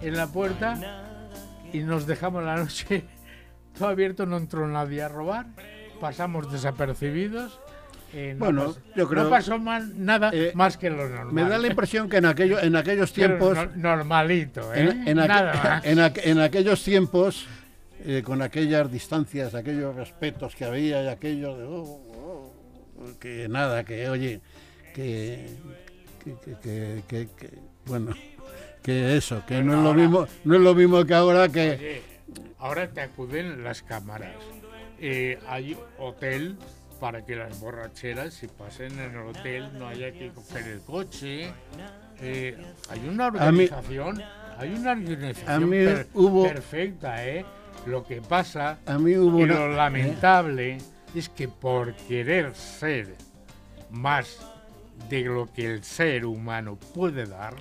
[0.01, 0.77] en la puerta
[1.73, 3.05] y nos dejamos la noche
[3.77, 5.47] todo abierto, no entró nadie a robar,
[5.99, 7.59] pasamos desapercibidos.
[8.13, 11.33] eh, no Bueno, yo creo- no pasó mal, nada Eh, más que lo normal.
[11.33, 14.83] me da la impresión que en, aquello, en aquellos Pero tiempos no- normalito, ¿eh?
[14.89, 15.85] en, en aqu- nada más.
[15.85, 17.45] en aqu- en aquellos tiempos,
[18.05, 23.83] eh, con aquellas distancias, aquellos respetos que había y aquello de, oh, oh, que nada,
[23.83, 24.41] que oye,
[24.93, 25.47] que,
[26.23, 27.49] que, que- que-
[27.85, 28.13] bueno,
[28.83, 32.01] que eso, que no es lo mismo, no es lo mismo que ahora que Oye,
[32.59, 34.35] ahora te acuden las cámaras.
[34.99, 36.57] Eh, hay hotel
[36.99, 41.51] para que las borracheras, si pasen en el hotel, no haya que coger el coche.
[42.19, 42.57] Eh,
[42.89, 44.21] hay una mí- organización
[44.57, 47.45] Hay una organización A mí per- hubo- perfecta, ¿eh?
[47.87, 49.55] Lo que pasa A mí hubo y una...
[49.55, 50.77] lo lamentable
[51.15, 53.15] es que por querer ser
[53.91, 54.39] más
[55.09, 57.53] de lo que el ser humano puede dar,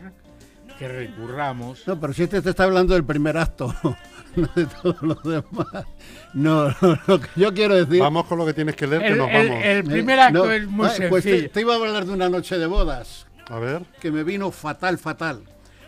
[0.79, 3.75] que recurramos No, pero si este te está hablando del primer acto,
[4.37, 5.85] no de todos los demás.
[6.35, 8.01] No, no, lo que yo quiero decir...
[8.01, 9.65] Vamos con lo que tienes que leer, que El, nos el- vamos.
[9.65, 11.51] el Eh, primer acto no, es muy pues te, sencillo.
[11.51, 14.99] te iba a hablar de una noche de bodas, A ver, que me vino fatal,
[14.99, 15.43] fatal.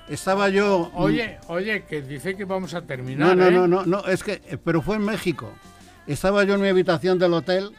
[0.09, 0.91] Estaba yo...
[0.95, 3.29] Oye, oye, que dice que vamos a terminar.
[3.29, 3.51] No, no, ¿eh?
[3.51, 5.53] no, no, no, es que, eh, pero fue en México.
[6.07, 7.73] Estaba yo en mi habitación del hotel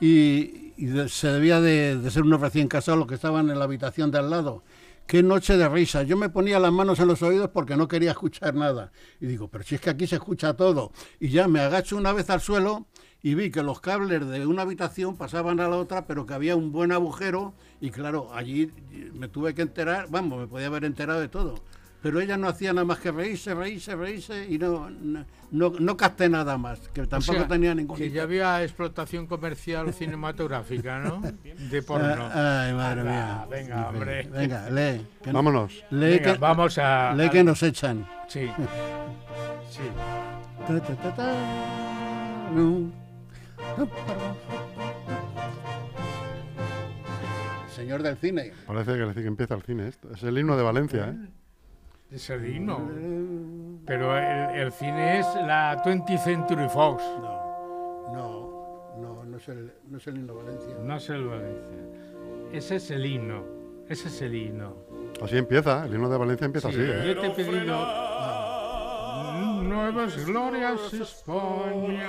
[0.00, 0.72] y,
[1.08, 4.18] se debía de, de ser unos recién casados los que estaban en la habitación de
[4.18, 4.62] al lado.
[5.06, 6.02] Qué noche de risa.
[6.02, 8.92] Yo me ponía las manos en los oídos porque no quería escuchar nada.
[9.20, 10.92] Y digo, pero si es que aquí se escucha todo.
[11.20, 12.86] Y ya me agacho una vez al suelo
[13.26, 16.54] y vi que los cables de una habitación pasaban a la otra, pero que había
[16.54, 17.54] un buen agujero.
[17.80, 18.70] Y claro, allí
[19.14, 21.56] me tuve que enterar, vamos, me podía haber enterado de todo.
[22.02, 25.96] Pero ella no hacía nada más que reírse, reírse, reírse y no, no, no, no
[25.96, 31.00] capté nada más, que O tampoco sea, tenía ningún Que ya había explotación comercial cinematográfica,
[31.00, 31.20] ¿no?
[31.70, 32.28] De porno.
[32.32, 33.44] Ah, Ay, madre mía.
[33.50, 34.28] venga, hombre.
[34.30, 35.04] Venga, lee.
[35.20, 35.72] que- vámonos.
[35.90, 37.12] lee, Venga, que, vamos a.
[37.16, 38.06] lee que nos echan.
[38.28, 38.48] Sí.
[39.68, 39.82] Sí.
[40.66, 41.32] Ta, ta, ta,
[47.68, 48.52] Señor del cine.
[48.66, 50.12] Parece que, que empieza el cine esto.
[50.12, 51.28] Es el himno de Valencia, ¿eh?
[52.10, 52.80] Es el himno.
[53.84, 57.02] Pero el, el cine es la 20th Century Fox.
[57.20, 60.74] No, no, no, no es el, no es el himno Valencia.
[60.82, 61.78] No es el Valencia.
[62.52, 63.44] Ese es el himno.
[63.88, 64.76] Ese es el himno.
[65.22, 67.14] Así empieza, el himno de Valencia empieza Sí, así, ¿eh?
[67.14, 67.76] Yo te he pedido
[69.62, 72.08] nuevas glorias España,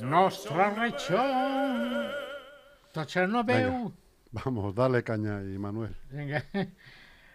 [0.00, 2.10] nostra región,
[3.46, 3.92] veu.
[4.32, 5.94] Vamos, dale caña y Manuel.
[6.10, 6.44] Venga.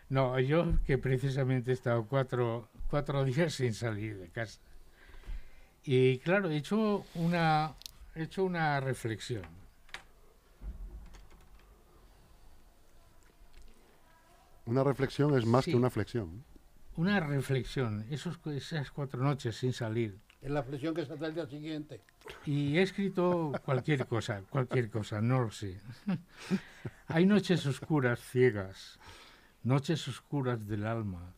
[0.09, 4.57] No, yo que precisamente he estado cuatro, cuatro días sin salir de casa.
[5.83, 7.73] Y claro, he hecho una,
[8.15, 9.43] he hecho una reflexión.
[14.65, 15.71] Una reflexión es más Sí.
[15.71, 16.45] que una flexión.
[16.95, 20.17] Una reflexión, esos, esas cuatro noches sin salir.
[20.41, 22.01] Es la flexión que saldrá el día siguiente.
[22.45, 25.79] Y he escrito cualquier cosa, cualquier cosa, no lo sé.
[27.07, 28.99] Hay noches oscuras ciegas,
[29.63, 31.33] noches oscuras del alma,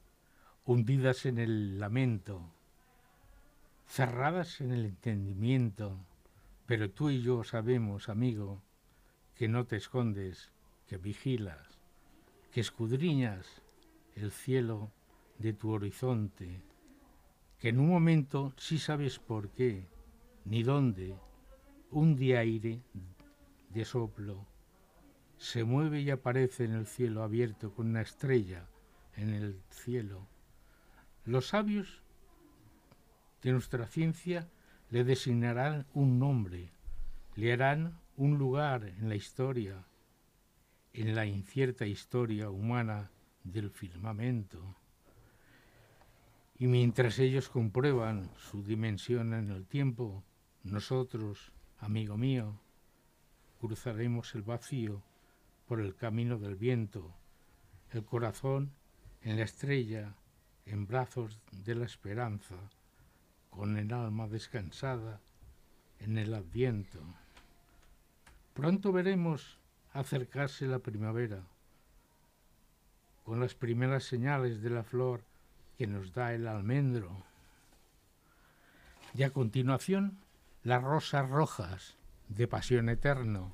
[0.65, 2.51] hundidas en el lamento,
[3.87, 5.97] cerradas en el entendimiento,
[6.65, 8.61] pero tú y yo sabemos, amigo,
[9.35, 10.51] que no te escondes,
[10.87, 11.79] que vigilas,
[12.51, 13.47] que escudriñas
[14.15, 14.91] el cielo
[15.37, 16.61] de tu horizonte,
[17.59, 19.85] que en un momento sí sabes por qué,
[20.45, 21.15] ni dónde,
[21.91, 22.81] un día aire
[23.69, 24.45] de soplo
[25.37, 28.67] se mueve y aparece en el cielo abierto con una estrella
[29.15, 30.27] en el cielo.
[31.25, 32.01] Los sabios
[33.41, 34.49] de nuestra ciencia
[34.89, 36.71] le designarán un nombre,
[37.35, 39.85] le harán un lugar en la historia,
[40.93, 43.11] en la incierta historia humana
[43.43, 44.75] del firmamento.
[46.59, 50.25] Y mientras ellos comprueban su dimensión en el tiempo,
[50.63, 52.59] nosotros, amigo mío,
[53.61, 55.01] cruzaremos el vacío
[55.67, 57.15] por el camino del viento,
[57.91, 58.73] el corazón
[59.21, 60.17] en la estrella,
[60.65, 62.55] en brazos de la esperanza,
[63.49, 65.21] con el alma descansada
[65.99, 66.99] en el adviento.
[68.53, 69.57] Pronto veremos
[69.93, 71.41] acercarse la primavera,
[73.23, 75.28] con las primeras señales de la flor
[75.79, 77.23] que nos da el almendro.
[79.13, 80.19] Y a continuación,
[80.61, 81.95] las rosas rojas
[82.27, 83.53] de pasión eterno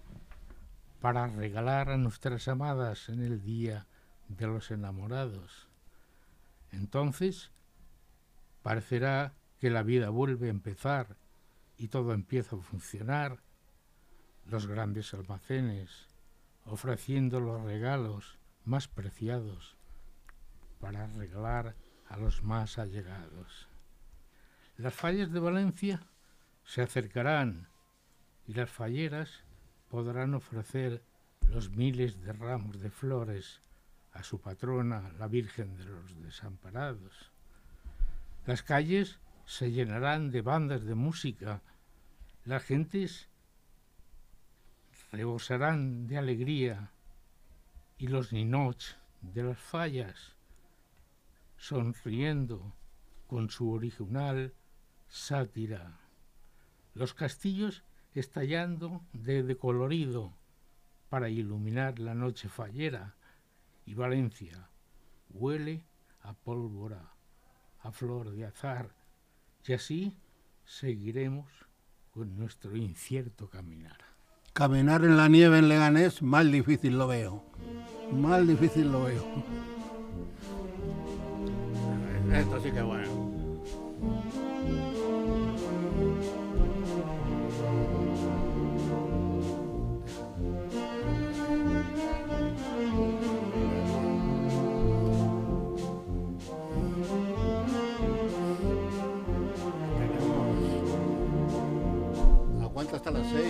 [1.01, 3.85] para regalar a nuestras amadas en el día
[4.27, 5.67] de los enamorados.
[6.71, 7.51] Entonces,
[8.63, 11.17] parecerá que la vida vuelve a empezar
[11.77, 13.37] y todo empieza a funcionar.
[14.47, 16.07] Los grandes almacenes
[16.65, 19.77] ofreciendo los regalos más preciados
[20.79, 21.75] para regalar
[22.07, 23.67] a los más allegados.
[24.77, 26.01] Las fallas de Valencia
[26.63, 27.67] se acercarán
[28.47, 29.43] y las falleras
[29.89, 31.03] podrán ofrecer
[31.49, 33.61] los miles de ramos de flores
[34.13, 37.31] a su patrona, la Virgen de los Desamparados.
[38.45, 41.61] Las calles se llenarán de bandas de música,
[42.45, 43.29] las gentes
[45.11, 46.91] rebosarán de alegría
[47.97, 50.34] y los ninots de las fallas
[51.57, 52.73] sonriendo
[53.27, 54.53] con su original
[55.07, 55.99] sátira.
[56.93, 57.83] Los castillos
[58.13, 60.33] estallando de, de colorido
[61.09, 63.15] para iluminar la noche fallera
[63.85, 64.69] y Valencia
[65.29, 65.83] huele
[66.21, 67.13] a pólvora,
[67.81, 68.95] a flor de azar,
[69.67, 70.17] y así
[70.65, 71.51] seguiremos
[72.11, 73.97] con nuestro incierto caminar.
[74.53, 77.43] Caminar en la nieve en Leganés, más difícil lo veo.
[78.11, 79.23] Más difícil lo veo.
[82.35, 83.07] Esto sí que bueno.
[102.61, 103.47] Aguanta hasta las seis.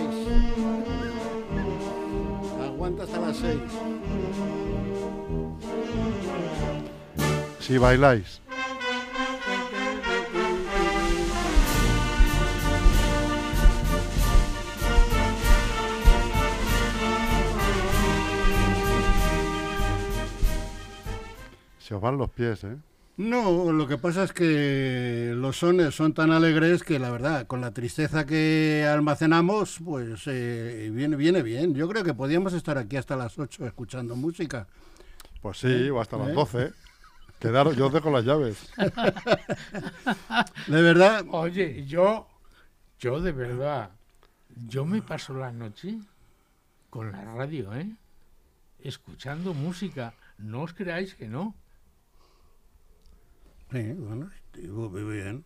[2.64, 3.60] Aguanta hasta las seis.
[7.58, 8.45] Si bailáis.
[21.86, 22.76] Se os van los pies, ¿eh?
[23.16, 27.60] No, lo que pasa es que los sones son tan alegres que la verdad, con
[27.60, 31.76] la tristeza que almacenamos, pues eh, viene, viene bien.
[31.76, 34.66] Yo creo que podíamos estar aquí hasta las 8 escuchando música.
[35.40, 36.32] Pues sí, o hasta las ¿Eh?
[36.32, 36.72] 12.
[37.38, 38.68] Quedaros, yo os dejo las llaves.
[40.66, 42.26] De verdad, Oye, yo,
[42.98, 43.92] yo de verdad,
[44.66, 46.00] yo me paso la noche
[46.90, 47.94] con la radio, ¿eh?
[48.80, 50.14] Escuchando música.
[50.36, 51.54] No os creáis que no.
[53.72, 55.44] Sí, bueno, digo, muy bien.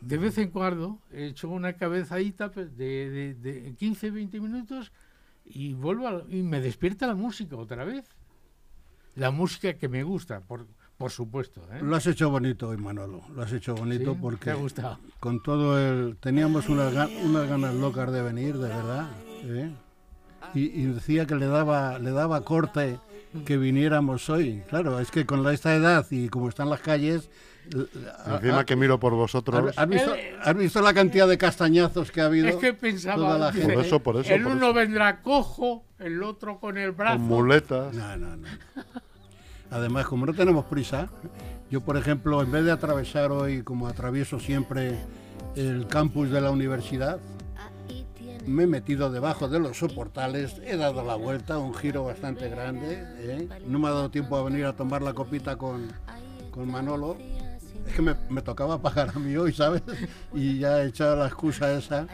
[0.00, 4.92] De vez en cuando he hecho una cabezadita pues, de, de, de 15, 20 minutos
[5.44, 8.04] y vuelvo a- y me despierta la música otra vez.
[9.16, 11.62] La música que me gusta, por, por supuesto.
[11.72, 11.80] ¿eh?
[11.82, 13.22] Lo has hecho bonito hoy, Manolo.
[13.34, 14.18] Lo has hecho bonito ¿Sí?
[14.22, 14.98] porque ¿Te ha gustado?
[15.18, 16.16] con todo el...
[16.18, 16.94] Teníamos unas,
[17.24, 19.10] unas ganas locas de venir, de verdad.
[19.42, 19.72] ¿eh?
[20.54, 23.00] Y, y decía que le daba, le daba corte
[23.44, 24.62] que viniéramos hoy.
[24.68, 27.30] Claro, es que con esta edad y como están las calles...
[28.26, 29.70] Encima a- que miro por vosotros.
[29.72, 32.48] ¿Has, has visto, Él- has visto la cantidad de castañazos que ha habido?
[32.48, 33.74] Es que toda pensaba, la dice, gente.
[33.74, 34.74] Por eso, por eso, el por uno eso.
[34.74, 37.18] vendrá cojo, el otro con el brazo.
[37.18, 37.94] Con muletas.
[37.94, 38.48] No, no, no.
[39.70, 41.10] Además, como no tenemos prisa,
[41.70, 44.98] yo, por ejemplo, en vez de atravesar hoy, como atravieso siempre,
[45.54, 47.18] el campus de la universidad,
[48.48, 53.04] me he metido debajo de los soportales, he dado la vuelta, un giro bastante grande.
[53.18, 53.48] ¿eh?
[53.66, 55.92] No me ha dado tiempo a venir a tomar la copita con,
[56.50, 57.16] con Manolo.
[57.86, 59.82] Es que me, me tocaba pagar a mí hoy, ¿sabes?
[60.34, 62.06] Y ya he echado la excusa esa.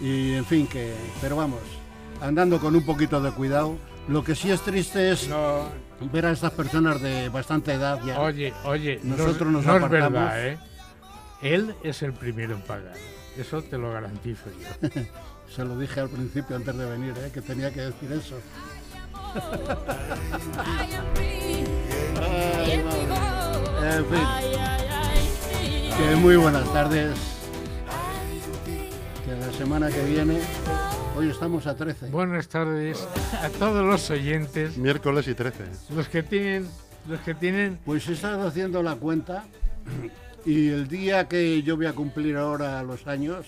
[0.00, 0.94] Y en fin, que.
[1.20, 1.60] Pero vamos,
[2.20, 3.76] andando con un poquito de cuidado.
[4.08, 5.66] Lo que sí es triste es No,
[6.12, 8.20] ver a estas personas de bastante edad ya.
[8.20, 10.12] oye, oye, no es- Nosotros nos no, es apartamos.
[10.12, 10.58] verdad, ¿eh?
[11.42, 12.94] Él es el primero en pagar.
[13.36, 14.88] Eso te lo garantizo yo.
[15.54, 17.30] Se lo dije al principio antes de venir, ¿eh?
[17.32, 18.38] que tenía que decir eso.
[23.82, 24.26] En fin,
[25.96, 27.16] que muy buenas tardes.
[29.24, 30.40] Que la semana que viene,
[31.16, 32.10] hoy estamos a 13.
[32.10, 33.06] Buenas tardes
[33.40, 35.64] a todos los oyentes, Miércoles y 13.
[35.94, 36.68] los que tienen,
[37.08, 39.44] los que tienen Pues estado haciendo la cuenta
[40.44, 43.46] y el día que yo voy a cumplir ahora los años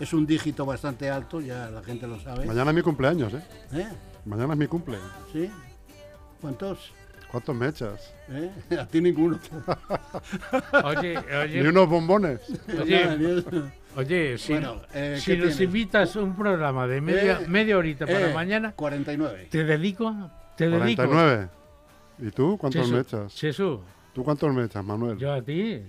[0.00, 2.46] es un dígito bastante alto, ya la gente lo sabe.
[2.46, 3.42] Mañana es mi cumpleaños, ¿eh?
[3.74, 3.88] ¿Eh?
[4.24, 4.96] Mañana es mi cumple.
[5.32, 5.50] ¿Sí?
[6.40, 6.92] ¿Cuántos?
[7.30, 8.12] ¿Cuántos me echas?
[8.28, 8.50] ¿Eh?
[8.80, 9.38] A ti ninguno.
[10.84, 12.40] Oye, Ni oye, unos bombones.
[12.80, 13.42] Oye, ni
[13.96, 15.60] oye, si, Bueno, eh, si ¿qué nos tienes?
[15.60, 19.48] invitas un programa de media, Eh, media horita para Eh, mañana, 49.
[19.50, 20.14] te dedico,
[20.56, 21.02] te dedico.
[21.06, 21.48] 49.
[22.18, 23.34] ¿Y tú cuántos Chesu, me echas?
[23.34, 23.80] Chesu,
[24.12, 25.16] ¿Tú cuántos me echas, Manuel?
[25.18, 25.82] yo a ti,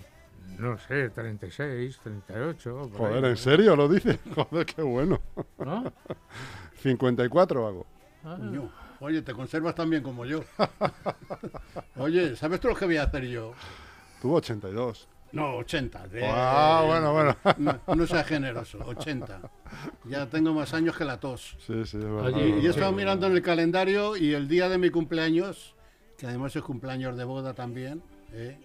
[0.57, 2.89] no sé, 36, 38.
[2.95, 3.25] por ahí, Joder.
[3.25, 4.19] ¿en serio lo dices?
[4.35, 5.19] Joder, qué bueno.
[5.59, 5.91] ¿No?
[6.81, 7.85] 54 hago.
[8.25, 8.37] Ah,
[8.99, 10.43] Oye, te conservas tan bien como yo.
[11.97, 13.53] Oye, ¿sabes tú lo que voy a hacer yo?
[14.21, 15.07] Tú 82.
[15.33, 16.07] No, 80.
[16.07, 17.35] de- Ah, bueno, bueno.
[17.57, 19.41] No, no sea generoso, 80.
[20.05, 21.57] Ya tengo más años que la tos.
[21.59, 22.25] Sí, sí, es verdad.
[22.27, 22.69] Oye, es Y he verdad.
[22.69, 25.75] estado mirando en el calendario y el día de mi cumpleaños,
[26.17, 28.59] que además es cumpleaños de boda también, ¿eh?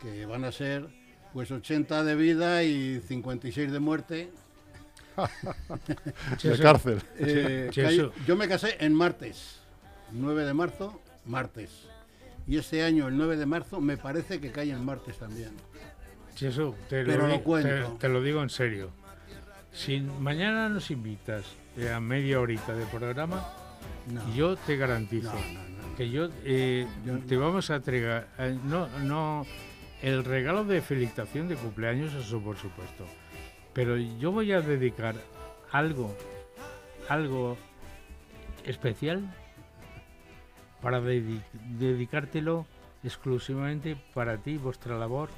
[0.00, 0.88] que van a ser
[1.32, 4.30] pues 80 de vida y 56 de muerte.
[6.42, 7.02] De cárcel.
[7.18, 7.70] Eh,
[8.26, 9.60] yo me casé en martes,
[10.12, 11.70] 9 de marzo, martes.
[12.46, 15.50] Y este año, el 9 de marzo, me parece que cae en martes también.
[16.34, 17.92] Chesu, te, Pero lo, lo cuento.
[17.92, 18.90] te- te lo digo en serio.
[19.72, 21.44] Si mañana nos invitas
[21.76, 23.46] eh, a media horita de programa,
[24.12, 25.96] No, yo te garantizo no, no, no.
[25.96, 29.46] que yo, eh, Yo- te vamos a entregar, eh, no, no,
[30.02, 33.04] el regalo de felicitación de cumpleaños, eso por supuesto.
[33.72, 35.14] Pero yo voy a dedicar
[35.72, 36.14] algo,
[37.08, 37.56] algo
[38.64, 39.22] especial
[40.80, 41.42] para dedi-
[41.78, 42.66] dedicártelo
[43.04, 45.28] exclusivamente para ti, vuestra labor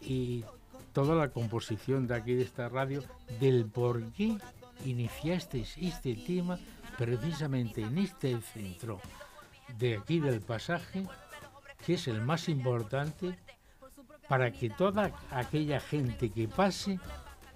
[0.00, 0.44] y
[0.92, 3.02] toda la composición de aquí de esta radio
[3.40, 4.36] del por qué
[4.84, 6.58] iniciasteis este tema
[6.98, 9.00] precisamente en este centro
[9.78, 11.06] de aquí del pasaje,
[11.84, 13.36] que es el más importante
[14.28, 16.98] para que toda aquella gente que pase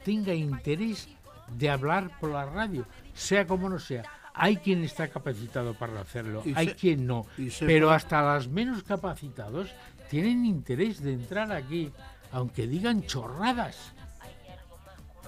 [0.05, 1.09] tenga interés
[1.57, 4.03] de hablar por la radio, sea como no sea.
[4.35, 7.25] Hay quien está capacitado para hacerlo, Y hay se- quien no,
[7.61, 9.71] pero hasta los menos capacitados
[10.11, 11.91] tienen interés de entrar aquí,
[12.33, 13.93] aunque digan chorradas.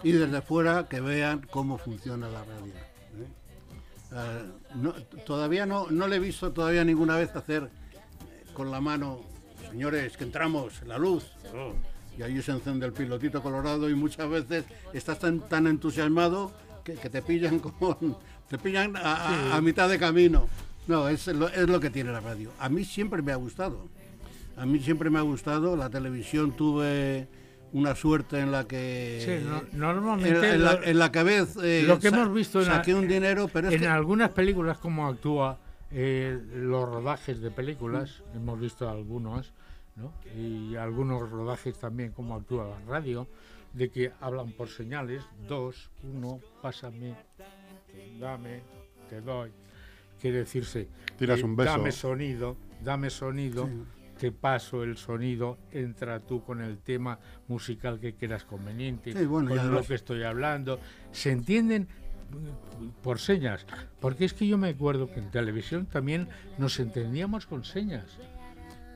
[0.04, 2.72] y desde fuera que vean cómo funciona la radio.
[2.72, 3.26] ¿eh?
[4.12, 4.42] Ah,
[4.76, 4.92] no-
[5.26, 7.68] todavía no, no le he visto todavía ninguna vez hacer eh,
[8.58, 9.20] con la mano,
[9.70, 11.24] señores, que entramos, la luz.
[11.54, 11.72] oh,
[12.18, 16.50] y ahí se enciende el pilotito colorado y muchas veces estás tan, tan entusiasmado
[16.84, 19.00] que, que te pillan como te pillan a,
[19.52, 20.48] a- a mitad de camino.
[20.88, 22.50] No, es lo, es lo que tiene la radio.
[22.58, 23.86] A mí siempre me ha gustado.
[24.56, 25.76] A mí siempre me ha gustado.
[25.76, 27.28] La televisión tuve
[27.72, 31.56] una suerte en la que Sí, no- en, normalmente en la, en la que vez
[31.62, 34.30] eh, lo que hemos visto en la- saqué un dinero, pero es en que algunas
[34.30, 35.60] películas como actúa
[35.90, 39.52] eh, los rodajes de películas, hemos visto algunos,
[39.96, 40.12] ¿no?
[40.36, 43.26] y algunos rodajes también como actúa la radio,
[43.72, 47.14] de que hablan por señales, dos, uno, pásame,
[48.18, 48.62] dame,
[49.08, 49.50] te doy,
[50.20, 51.70] quiere decirse, Tiras eh, un beso.
[51.70, 53.68] dame sonido, dame sonido,
[54.18, 59.50] te paso el sonido, entra tú con el tema musical que quieras conveniente, Sí, bueno,
[59.50, 60.80] con lo que estoy hablando.
[61.12, 61.88] Se entienden
[63.02, 63.66] por señas,
[64.00, 68.04] porque es que yo me acuerdo que en televisión también nos entendíamos con señas.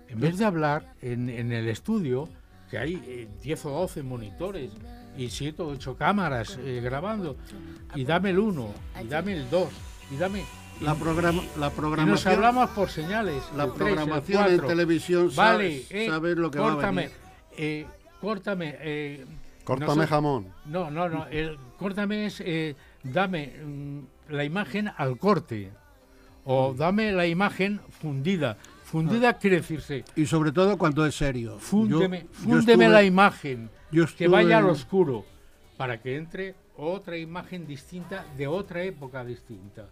[0.09, 2.29] En vez de hablar en, en el estudio,
[2.71, 4.71] que hay eh, 10 o 12 monitores
[5.17, 7.37] y 7 o 8 cámaras eh, grabando,
[7.95, 9.69] y dame el 1, y dame el 2,
[10.11, 10.45] y dame...
[10.81, 13.43] la, programa, la Y nos programación, hablamos por señales.
[13.57, 17.17] la tres, programación en televisión Vale, sabes, eh, sabes lo que va a córtame, venir.
[17.57, 17.87] eh,
[18.21, 18.77] córtame.
[18.81, 19.25] eh,
[19.65, 20.47] Córtame no sé- jamón.
[20.67, 21.27] No, no, no.
[21.29, 23.99] El córtame es eh, dame mm,
[24.31, 25.71] la imagen al corte
[26.45, 28.57] o dame la imagen fundida.
[28.85, 31.53] Fundida quiere decirse Y sobre todo cuando es serio.
[31.55, 35.25] Yo- fúndeme, yo fúndeme estuve- la imagen yo que vaya al oscuro
[35.77, 39.89] para que entre otra imagen distinta de otra época distinta.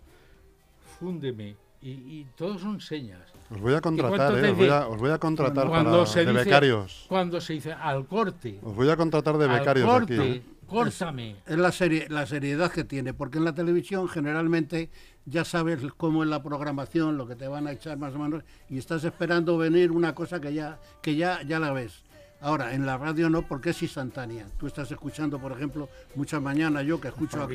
[0.98, 3.20] Fúndeme y, y todos son señas.
[3.50, 6.24] Os voy a contratar, eh, os, voy a, os voy a contratar Cuando para, se
[6.24, 7.06] de dice becarios.
[7.08, 10.22] cuando se dice al corte, Os voy a contratar de al becarios corte, aquí.
[10.30, 10.42] ¿eh?
[10.66, 11.36] córtame.
[11.46, 14.88] Es la, serie, la seriedad que tiene, porque en la televisión generalmente
[15.24, 18.44] ya sabes cómo es la programación, lo que te van a echar más o menos,
[18.68, 22.04] y estás esperando venir una cosa que ya, que ya, ya la ves.
[22.42, 24.46] Ahora, en la radio no, porque es instantánea.
[24.58, 27.48] Tú estás escuchando, por ejemplo, muchas mañanas yo que escucho a,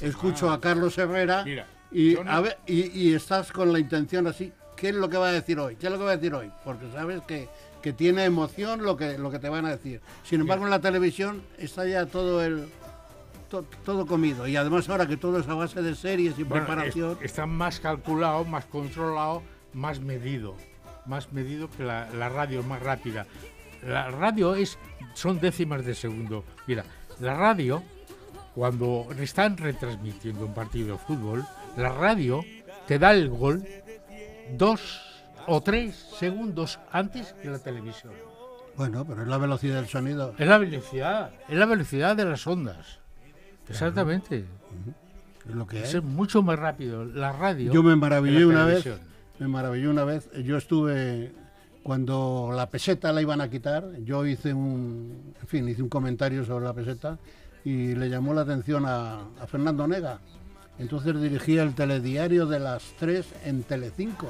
[0.00, 4.26] escucho a Carlos Herrera Mira, y, no- a ver, y, y estás con la intención
[4.26, 5.76] así, ¿qué es lo que va a decir hoy?
[5.76, 6.50] ¿Qué es lo que va a decir hoy?
[6.64, 7.48] Porque sabes que,
[7.82, 10.00] que tiene emoción lo que, lo que te van a decir.
[10.24, 12.68] Sin embargo, en la televisión está ya todo el
[13.48, 14.46] to- todo comido.
[14.46, 17.46] Y además ahora que todo es a base de series y Bueno, preparación, es- está
[17.46, 20.54] más calculado, más controlado, más medido.
[21.06, 23.26] Más medido que la, la radio, más rápida.
[23.86, 24.78] La radio es
[25.14, 26.44] son décimas de segundo.
[26.66, 26.84] Mira,
[27.20, 27.82] la radio,
[28.54, 31.44] cuando están retransmitiendo un partido de fútbol,
[31.76, 32.44] la radio
[32.86, 33.64] te da el gol
[34.56, 35.00] dos
[35.46, 38.12] o tres segundos antes que la televisión.
[38.76, 40.34] bueno, pero es la velocidad del sonido.
[40.38, 42.98] Es la velocidad, es la velocidad de las ondas.
[43.68, 44.44] Exactamente.
[45.48, 45.94] Es lo que es.
[45.94, 47.72] Es mucho más rápido la radio.
[47.72, 48.84] Yo me maravillé una vez,
[49.38, 50.28] me maravilló una vez.
[50.44, 51.32] Yo estuve
[51.82, 53.84] cuando la peseta la iban a quitar.
[54.02, 57.18] Yo hice un, en fin, hice un comentario sobre la peseta
[57.64, 60.20] y le llamó la atención a, Fernando Nega.
[60.78, 64.28] Entonces dirigía el telediario de las 3 en Telecinco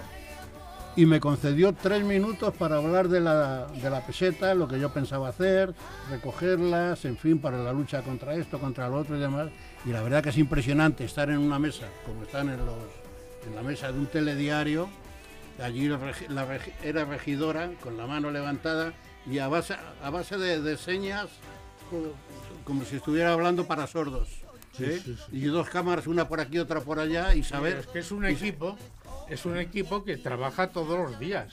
[0.97, 4.93] y me concedió tres minutos para hablar de la, de la peseta, lo que yo
[4.93, 5.73] pensaba hacer,
[6.11, 9.51] recogerlas, en fin, para la lucha contra esto, contra lo otro y demás.
[9.87, 12.77] Y la verdad que es impresionante estar en una mesa, como están en, los,
[13.47, 14.89] en la mesa de un telediario.
[15.63, 15.91] Allí
[16.83, 18.93] era regidora con la mano levantada
[19.27, 21.29] y a base, a base de, señas,
[22.71, 24.29] como si estuviera hablando para sordos.
[24.79, 25.01] ¿eh?
[25.05, 25.37] sí, sí.
[25.37, 27.79] Y dos cámaras, una por aquí, otra por allá, y saber...
[27.79, 28.77] Es que es un equipo,
[29.29, 31.53] es un equipo que trabaja todos los días.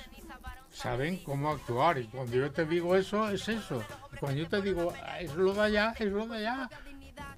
[0.71, 3.81] Saben cómo actuar y cuando yo te digo eso, es eso.
[4.13, 6.69] Y cuando yo te digo, "Ah, es lo de allá, es lo de allá,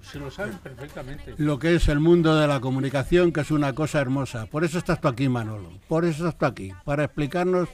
[0.01, 1.35] se lo saben perfectamente.
[1.37, 4.45] lo que es el mundo de la comunicación, que es una cosa hermosa.
[4.47, 5.71] Por eso estás tú aquí, Manolo.
[5.87, 7.69] Por eso estás tú aquí, para explicarnos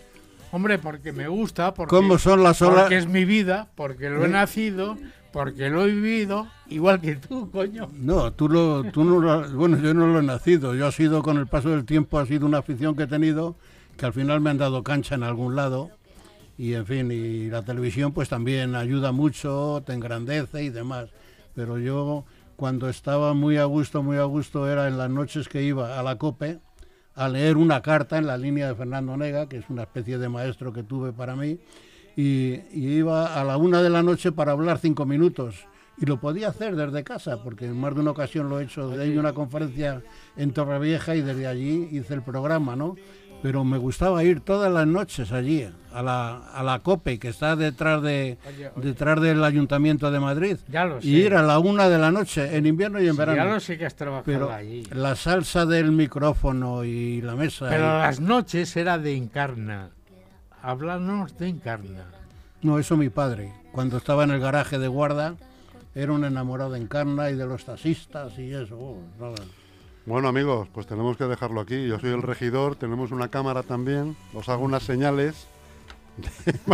[0.51, 2.81] Hombre, porque me gusta, porque, cómo son las olas.
[2.81, 4.31] porque es mi vida, porque lo he ¿Eh?
[4.31, 4.97] nacido,
[5.35, 7.89] porque lo he vivido, igual que tú, coño.
[7.91, 10.75] No, tú, lo, tú no lo, bueno, yo no lo he nacido.
[10.75, 13.57] Yo ha sido con el paso del tiempo, ha sido una afición que he tenido
[13.97, 15.91] que al final me han dado cancha en algún lado.
[16.57, 21.09] Y en fin, y la televisión pues también ayuda mucho, te engrandece y demás.
[21.53, 22.23] Pero yo
[22.55, 26.03] cuando estaba muy a gusto, muy a gusto, era en las noches que iba a
[26.03, 26.59] la COPE
[27.13, 30.29] a leer una carta en la línea de Fernando Nega, que es una especie de
[30.29, 31.59] maestro que tuve para mí,
[32.15, 35.65] y, y iba a la una de la noche para hablar cinco minutos.
[35.97, 38.89] Y lo podía hacer desde casa, porque en más de una ocasión lo he hecho.
[38.89, 40.01] De ahí una conferencia
[40.35, 42.95] en Torrevieja y desde allí hice el programa, ¿no?
[43.41, 47.55] Pero me gustaba ir todas las noches allí, a la, a la COPE, que está
[47.55, 48.87] detrás, de, Oye, oye.
[48.87, 50.57] detrás del Ayuntamiento de Madrid.
[50.67, 51.07] Ya lo sé.
[51.07, 53.37] Y ir a la una de la noche, en invierno y en Sí, verano.
[53.45, 54.83] Ya lo sé que has trabajado Pero allí.
[54.91, 57.67] la salsa del micrófono y la mesa.
[57.69, 59.91] Pero y- las noches era de Encarna.
[60.65, 62.05] Háblanos de Encarna.
[62.63, 63.53] No, eso mi padre.
[63.71, 65.35] Cuando estaba en el garaje de guarda,
[65.93, 68.75] era un enamorado de Encarna y de los taxistas y eso.
[68.75, 69.35] oh, nada.
[70.07, 71.87] Bueno amigos, pues tenemos que dejarlo aquí.
[71.87, 74.17] Yo soy el regidor, tenemos una cámara también.
[74.33, 75.47] Os hago unas señales.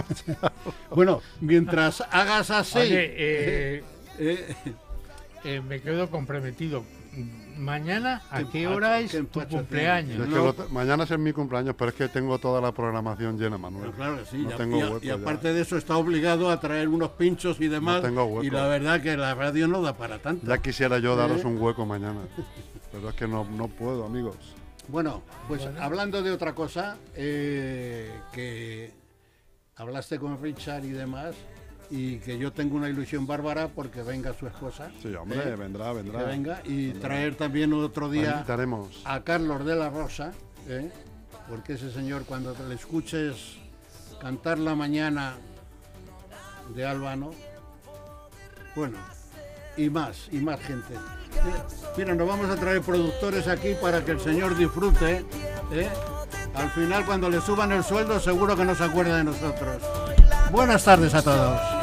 [0.96, 2.78] Bueno, mientras hagas así.
[2.78, 3.84] Oye, eh,
[4.20, 4.56] eh,
[5.44, 6.86] eh, me quedo comprometido.
[7.62, 10.20] Mañana, ¿a Qué hora es tu cumpleaños?
[10.20, 10.46] es que No.
[10.46, 13.84] lo te- mañana es mi cumpleaños, pero es que tengo toda la programación llena, Manuel.
[13.92, 15.14] Pero claro que sí, No y a- tengo y, a- hueco y ya.
[15.14, 18.02] aparte de eso está obligado a traer unos pinchos y demás.
[18.02, 18.44] tengo hueco.
[18.44, 20.48] y la verdad que la radio no da para tanto.
[20.48, 21.48] Ya quisiera yo daros ¿Eh?
[21.48, 22.22] un hueco mañana.
[22.92, 24.36] Pero es que no, no puedo, amigos.
[24.88, 28.92] Bueno, pues hablando de otra cosa, eh, que
[29.76, 31.36] hablaste con Richard y demás,
[31.92, 34.90] y que yo tengo una ilusión bárbara porque venga su esposa.
[35.02, 35.56] Sí, hombre, ¿eh?
[35.58, 36.24] vendrá, Que vendrá.
[36.24, 38.46] venga y traer también otro día
[39.04, 40.32] a Carlos de la Rosa,
[40.70, 40.90] ¿eh?
[41.50, 43.58] porque ese señor cuando te le escuches
[44.22, 45.36] cantar la mañana
[46.74, 47.32] de Albano,
[48.74, 48.98] bueno,
[49.76, 50.94] y más, y más gente.
[50.94, 51.54] Eh,
[51.98, 55.26] mira, nos vamos a traer productores aquí para que el señor disfrute.
[56.56, 59.82] Al final, cuando le suban el sueldo, seguro que no se acuerda de nosotros.
[60.52, 61.81] Buenas tardes a todos.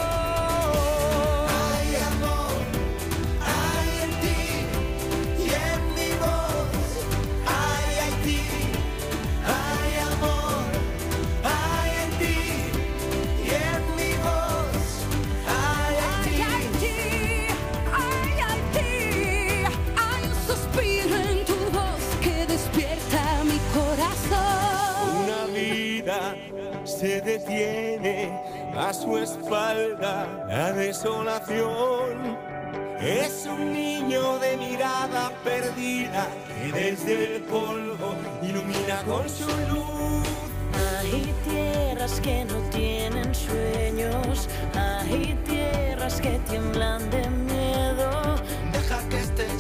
[39.29, 39.58] Shoot.